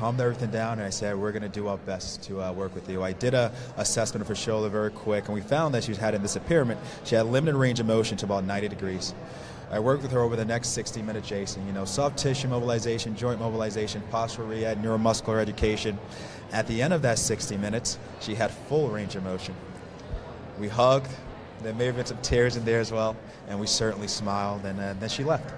Calmed 0.00 0.18
everything 0.18 0.50
down 0.50 0.78
and 0.78 0.82
I 0.82 0.88
said, 0.88 1.14
we're 1.14 1.30
going 1.30 1.42
to 1.42 1.48
do 1.50 1.68
our 1.68 1.76
best 1.76 2.22
to 2.22 2.40
uh, 2.40 2.52
work 2.52 2.74
with 2.74 2.88
you. 2.88 3.02
I 3.02 3.12
did 3.12 3.34
a 3.34 3.52
assessment 3.76 4.22
of 4.22 4.28
her 4.28 4.34
shoulder 4.34 4.70
very 4.70 4.90
quick 4.90 5.26
and 5.26 5.34
we 5.34 5.42
found 5.42 5.74
that 5.74 5.84
she 5.84 5.94
had 5.94 6.14
in 6.14 6.22
this 6.22 6.36
impairment, 6.36 6.80
she 7.04 7.16
had 7.16 7.26
limited 7.26 7.54
range 7.58 7.80
of 7.80 7.86
motion 7.86 8.16
to 8.16 8.24
about 8.24 8.44
90 8.44 8.68
degrees. 8.68 9.12
I 9.70 9.78
worked 9.78 10.02
with 10.02 10.10
her 10.12 10.20
over 10.20 10.36
the 10.36 10.44
next 10.46 10.68
60 10.68 11.02
minutes, 11.02 11.28
Jason. 11.28 11.66
You 11.66 11.74
know, 11.74 11.84
soft 11.84 12.16
tissue 12.16 12.48
mobilization, 12.48 13.14
joint 13.14 13.40
mobilization, 13.40 14.02
postural 14.10 14.48
rehab, 14.48 14.82
neuromuscular 14.82 15.38
education. 15.38 15.98
At 16.50 16.66
the 16.66 16.80
end 16.80 16.94
of 16.94 17.02
that 17.02 17.18
60 17.18 17.58
minutes, 17.58 17.98
she 18.20 18.34
had 18.34 18.50
full 18.50 18.88
range 18.88 19.16
of 19.16 19.22
motion. 19.22 19.54
We 20.58 20.68
hugged. 20.68 21.10
There 21.62 21.74
may 21.74 21.84
have 21.84 21.96
been 21.96 22.06
some 22.06 22.22
tears 22.22 22.56
in 22.56 22.64
there 22.64 22.80
as 22.80 22.90
well, 22.90 23.16
and 23.48 23.60
we 23.60 23.66
certainly 23.66 24.08
smiled, 24.08 24.64
and 24.64 24.80
uh, 24.80 24.94
then 24.98 25.10
she 25.10 25.24
left. 25.24 25.52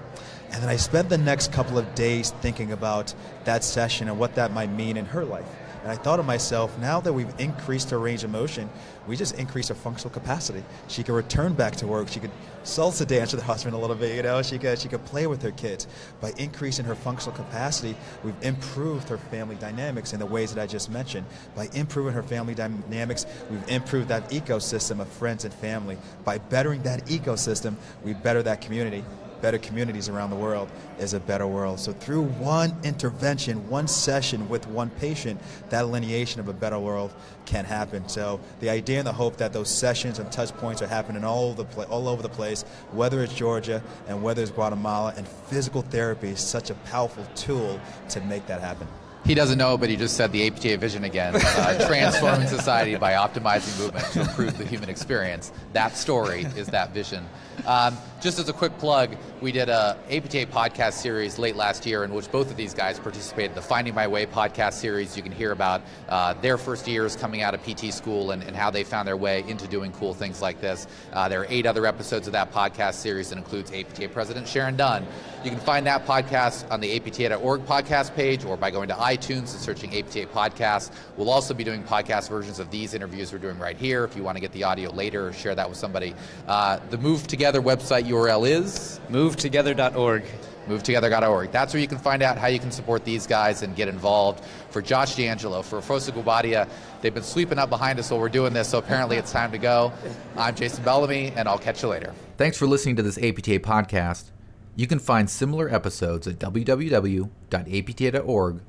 And 0.53 0.63
then 0.63 0.69
I 0.69 0.77
spent 0.77 1.09
the 1.09 1.19
next 1.19 1.53
couple 1.53 1.79
of 1.79 1.95
days 1.95 2.31
thinking 2.43 2.73
about 2.73 3.15
that 3.45 3.65
session 3.65 4.09
and 4.09 4.19
what 4.19 4.35
that 4.35 4.53
might 4.53 4.71
mean 4.71 4.97
in 4.97 5.07
her 5.07 5.25
life. 5.25 5.49
And 5.83 5.91
I 5.91 5.97
thought 5.97 6.19
to 6.19 6.23
myself, 6.23 6.79
now 6.79 7.01
that 7.01 7.13
we've 7.13 7.33
increased 7.41 7.91
her 7.91 7.99
range 7.99 8.23
of 8.23 8.31
motion, 8.31 8.71
we 9.09 9.17
just 9.17 9.35
increased 9.35 9.69
her 9.69 9.75
functional 9.75 10.15
capacity. 10.15 10.63
She 10.87 11.03
could 11.03 11.15
return 11.15 11.55
back 11.55 11.75
to 11.77 11.89
work. 11.89 12.07
She 12.07 12.21
could 12.21 12.31
salsa 12.63 13.05
dance 13.05 13.33
with 13.33 13.43
her 13.43 13.47
husband 13.47 13.75
a 13.75 13.79
little 13.79 13.97
bit. 13.97 14.15
You 14.15 14.23
know, 14.23 14.43
she 14.43 14.59
could 14.59 14.79
she 14.79 14.89
could 14.89 15.05
play 15.07 15.27
with 15.27 15.43
her 15.43 15.51
kids. 15.51 15.89
By 16.21 16.33
increasing 16.37 16.85
her 16.85 16.95
functional 16.95 17.37
capacity, 17.37 17.97
we've 18.23 18.41
improved 18.43 19.09
her 19.09 19.19
family 19.19 19.57
dynamics 19.57 20.13
in 20.13 20.21
the 20.21 20.27
ways 20.27 20.55
that 20.55 20.63
I 20.63 20.69
just 20.69 20.89
mentioned. 20.89 21.27
By 21.57 21.69
improving 21.73 22.13
her 22.13 22.23
family 22.23 22.55
dynamics, 22.55 23.27
we've 23.51 23.69
improved 23.69 24.07
that 24.09 24.31
ecosystem 24.31 25.01
of 25.01 25.09
friends 25.09 25.45
and 25.45 25.53
family. 25.53 25.97
By 26.25 26.39
bettering 26.39 26.83
that 26.83 27.07
ecosystem, 27.07 27.75
we 28.05 28.15
better 28.15 28.43
that 28.45 28.61
community 28.61 29.03
better 29.43 29.59
communities 29.59 30.09
around 30.09 30.31
the 30.31 30.37
world 30.37 30.71
is 30.99 31.13
a 31.13 31.21
better 31.21 31.47
world. 31.47 31.81
So 31.81 31.93
through 31.93 32.23
one 32.23 32.75
intervention, 32.85 33.69
one 33.69 33.89
session 33.89 34.49
with 34.49 34.67
one 34.69 34.89
patient, 34.91 35.41
that 35.69 35.85
lineation 35.85 36.39
of 36.39 36.49
a 36.49 36.53
better 36.53 36.79
world 36.79 37.13
can 37.45 37.65
happen. 37.65 38.09
So 38.09 38.41
the 38.61 38.71
idea 38.71 38.99
and 38.99 39.07
the 39.07 39.13
hope 39.13 39.37
that 39.37 39.53
those 39.53 39.69
sessions 39.69 40.19
and 40.19 40.31
touch 40.33 40.53
points 40.55 40.81
are 40.81 40.87
happening 40.87 41.25
all 41.25 41.51
over 41.51 41.65
the, 41.65 41.69
pla- 41.69 41.85
all 41.85 42.09
over 42.09 42.23
the 42.23 42.29
place, 42.29 42.63
whether 42.93 43.23
it's 43.23 43.35
Georgia 43.35 43.83
and 44.07 44.23
whether 44.23 44.41
it's 44.41 44.53
Guatemala, 44.53 45.13
and 45.17 45.27
physical 45.29 45.83
therapy 45.83 46.29
is 46.29 46.41
such 46.41 46.71
a 46.71 46.75
powerful 46.75 47.27
tool 47.35 47.81
to 48.09 48.21
make 48.23 48.47
that 48.47 48.61
happen. 48.61 48.87
He 49.25 49.35
doesn't 49.35 49.59
know, 49.59 49.79
but 49.79 49.89
he 49.89 49.97
just 49.97 50.17
said 50.17 50.33
the 50.33 50.49
APTA 50.49 50.79
vision 50.79 51.05
again 51.05 51.35
uh, 51.37 51.87
transforming 51.87 52.49
society 52.49 52.97
by 52.97 53.13
optimizing 53.13 53.79
movement 53.79 54.05
to 54.07 54.21
improve 54.23 54.59
the 54.59 54.67
human 54.67 54.89
experience. 54.89 55.53
That 55.75 55.97
story 55.97 56.45
is 56.57 56.67
that 56.69 56.93
vision. 56.93 57.25
Um, 57.65 57.97
just 58.23 58.39
as 58.39 58.49
a 58.49 58.53
quick 58.53 58.79
plug, 58.79 59.17
we 59.41 59.51
did 59.51 59.69
a 59.69 59.99
APTA 60.09 60.47
podcast 60.47 60.93
series 60.93 61.41
late 61.41 61.57
last 61.57 61.85
year 61.85 62.05
in 62.05 62.15
which 62.15 62.31
both 62.31 62.53
of 62.53 62.57
these 62.57 62.73
guys 62.73 63.01
participated. 63.01 63.57
The 63.57 63.63
Finding 63.63 63.97
My 63.97 64.07
Way 64.07 64.27
podcast 64.27 64.75
series, 64.75 65.17
you 65.17 65.25
can 65.25 65.33
hear 65.33 65.51
about 65.51 65.83
uh, 66.09 66.33
their 66.35 66.57
first 66.57 66.87
years 66.87 67.17
coming 67.17 67.43
out 67.43 67.53
of 67.53 67.61
PT 67.65 67.93
school 67.93 68.31
and, 68.31 68.45
and, 68.45 68.55
how 68.55 68.71
they 68.71 68.85
found 68.85 69.09
their 69.09 69.17
way 69.17 69.43
into 69.49 69.67
doing 69.67 69.91
cool 69.91 70.15
things 70.15 70.41
like 70.41 70.61
this. 70.61 70.87
Uh, 71.13 71.29
there 71.29 71.41
are 71.41 71.47
eight 71.49 71.67
other 71.67 71.85
episodes 71.85 72.29
of 72.29 72.33
that 72.33 72.53
podcast 72.53 72.95
series 72.95 73.31
that 73.31 73.39
includes 73.39 73.73
APTA 73.73 74.09
President 74.11 74.47
Sharon 74.47 74.77
Dunn. 74.77 75.05
You 75.43 75.51
can 75.51 75.59
find 75.59 75.85
that 75.89 76.07
podcast 76.07 76.71
on 76.71 76.81
the 76.81 76.95
APTA.org 76.95 77.67
podcast 77.67 78.15
page 78.15 78.45
or 78.45 78.57
by 78.57 78.71
going 78.71 78.87
to 78.87 78.95
iTunes 78.95 79.39
and 79.39 79.49
searching 79.49 79.97
APTA 79.97 80.27
podcast. 80.27 80.93
We'll 81.17 81.31
also 81.31 81.55
be 81.55 81.65
doing 81.65 81.83
podcast 81.83 82.29
versions 82.29 82.61
of 82.61 82.71
these 82.71 82.95
interviews 82.95 83.33
we're 83.33 83.41
doing 83.41 83.59
right 83.59 83.77
here. 83.77 84.05
If 84.05 84.15
you 84.15 84.23
want 84.23 84.37
to 84.37 84.41
get 84.41 84.53
the 84.53 84.63
audio 84.63 84.93
later 84.93 85.27
or 85.27 85.33
share 85.33 85.57
that 85.57 85.69
with 85.69 85.79
somebody, 85.79 86.15
uh, 86.47 86.79
the 86.91 86.99
Move 86.99 87.27
Together 87.27 87.61
website 87.61 88.07
URL 88.13 88.47
is 88.47 89.01
movetogether.org. 89.09 90.25
MoveTogether.org. 90.69 91.51
That's 91.51 91.75
where 91.75 91.81
you 91.81 91.89
can 91.89 91.99
find 91.99 92.23
out 92.23 92.39
how 92.39 92.47
you 92.47 92.61
can 92.61 92.71
support 92.71 93.05
these 93.05 93.27
guys 93.27 93.63
and 93.63 93.75
get 93.75 93.89
involved. 93.89 94.45
For 94.71 94.81
Josh 94.81 95.17
D'Angelo, 95.17 95.61
for 95.63 95.81
Fosa 95.81 96.13
Guobadia, 96.13 96.69
they've 97.01 97.13
been 97.13 97.25
sweeping 97.25 97.59
up 97.59 97.69
behind 97.69 97.99
us 97.99 98.11
while 98.11 98.21
we're 98.21 98.29
doing 98.29 98.53
this, 98.53 98.69
so 98.69 98.79
apparently 98.79 99.17
it's 99.17 99.33
time 99.33 99.51
to 99.51 99.59
go. 99.59 99.93
I'm 100.37 100.55
Jason 100.55 100.85
Bellamy, 100.85 101.33
and 101.35 101.49
I'll 101.49 101.59
catch 101.59 101.83
you 101.83 101.89
later. 101.89 102.15
Thanks 102.37 102.57
for 102.57 102.67
listening 102.67 102.95
to 102.97 103.03
this 103.03 103.19
APTA 103.19 103.59
podcast. 103.59 104.31
You 104.77 104.87
can 104.87 105.01
find 105.01 105.29
similar 105.29 105.69
episodes 105.69 106.29
at 106.29 106.39
www.apta.org 106.39 107.31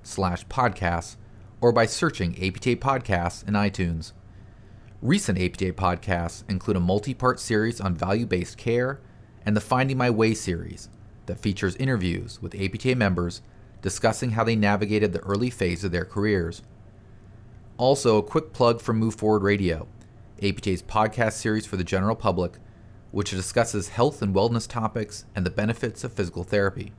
slash 0.01 0.47
podcasts 0.47 1.15
or 1.61 1.71
by 1.71 1.85
searching 1.85 2.31
APTA 2.43 2.77
Podcasts 2.77 3.47
in 3.47 3.53
iTunes. 3.53 4.13
Recent 5.01 5.37
APTA 5.37 5.73
podcasts 5.73 6.43
include 6.49 6.77
a 6.77 6.81
multi-part 6.81 7.39
series 7.39 7.79
on 7.79 7.93
value-based 7.93 8.57
care 8.57 8.99
and 9.45 9.55
the 9.55 9.61
Finding 9.61 9.97
My 9.97 10.09
Way 10.09 10.33
series 10.33 10.89
that 11.25 11.39
features 11.39 11.75
interviews 11.77 12.41
with 12.41 12.55
APTA 12.55 12.95
members 12.95 13.41
discussing 13.81 14.31
how 14.31 14.43
they 14.43 14.55
navigated 14.55 15.13
the 15.13 15.19
early 15.19 15.49
phase 15.49 15.83
of 15.83 15.91
their 15.91 16.05
careers. 16.05 16.61
Also, 17.77 18.17
a 18.17 18.23
quick 18.23 18.53
plug 18.53 18.81
for 18.81 18.93
Move 18.93 19.15
Forward 19.15 19.43
Radio, 19.43 19.87
APTA's 20.41 20.83
podcast 20.83 21.33
series 21.33 21.65
for 21.65 21.77
the 21.77 21.83
general 21.83 22.15
public 22.15 22.53
which 23.13 23.29
discusses 23.29 23.89
health 23.89 24.23
and 24.23 24.33
wellness 24.33 24.67
topics 24.67 25.25
and 25.35 25.45
the 25.45 25.51
benefits 25.51 26.03
of 26.03 26.11
physical 26.11 26.43
therapy. 26.43 26.91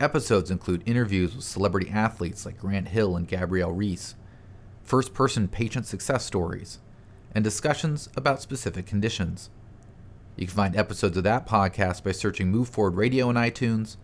Episodes 0.00 0.50
include 0.50 0.82
interviews 0.84 1.36
with 1.36 1.44
celebrity 1.44 1.88
athletes 1.88 2.44
like 2.44 2.58
Grant 2.58 2.88
Hill 2.88 3.14
and 3.14 3.28
Gabrielle 3.28 3.70
Reece, 3.70 4.16
first 4.82 5.14
person 5.14 5.46
patient 5.46 5.86
success 5.86 6.24
stories, 6.24 6.80
and 7.32 7.44
discussions 7.44 8.08
about 8.16 8.42
specific 8.42 8.84
conditions. 8.84 9.48
You 10.36 10.46
can 10.46 10.56
find 10.56 10.76
episodes 10.76 11.16
of 11.16 11.24
that 11.24 11.46
podcast 11.46 12.02
by 12.02 12.12
searching 12.12 12.50
Move 12.50 12.68
Forward 12.68 12.96
Radio 12.96 13.28
in 13.30 13.36
iTunes 13.36 13.96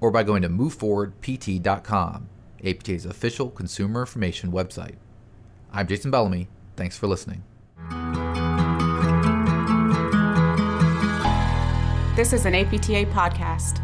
or 0.00 0.10
by 0.10 0.22
going 0.22 0.42
to 0.42 0.48
moveforwardpt.com, 0.48 2.28
APTA's 2.64 3.06
official 3.06 3.50
consumer 3.50 4.00
information 4.00 4.50
website. 4.50 4.96
I'm 5.72 5.86
Jason 5.86 6.10
Bellamy. 6.10 6.48
Thanks 6.76 6.96
for 6.96 7.06
listening. 7.06 7.44
This 12.16 12.32
is 12.32 12.46
an 12.46 12.54
APTA 12.54 13.06
podcast. 13.12 13.80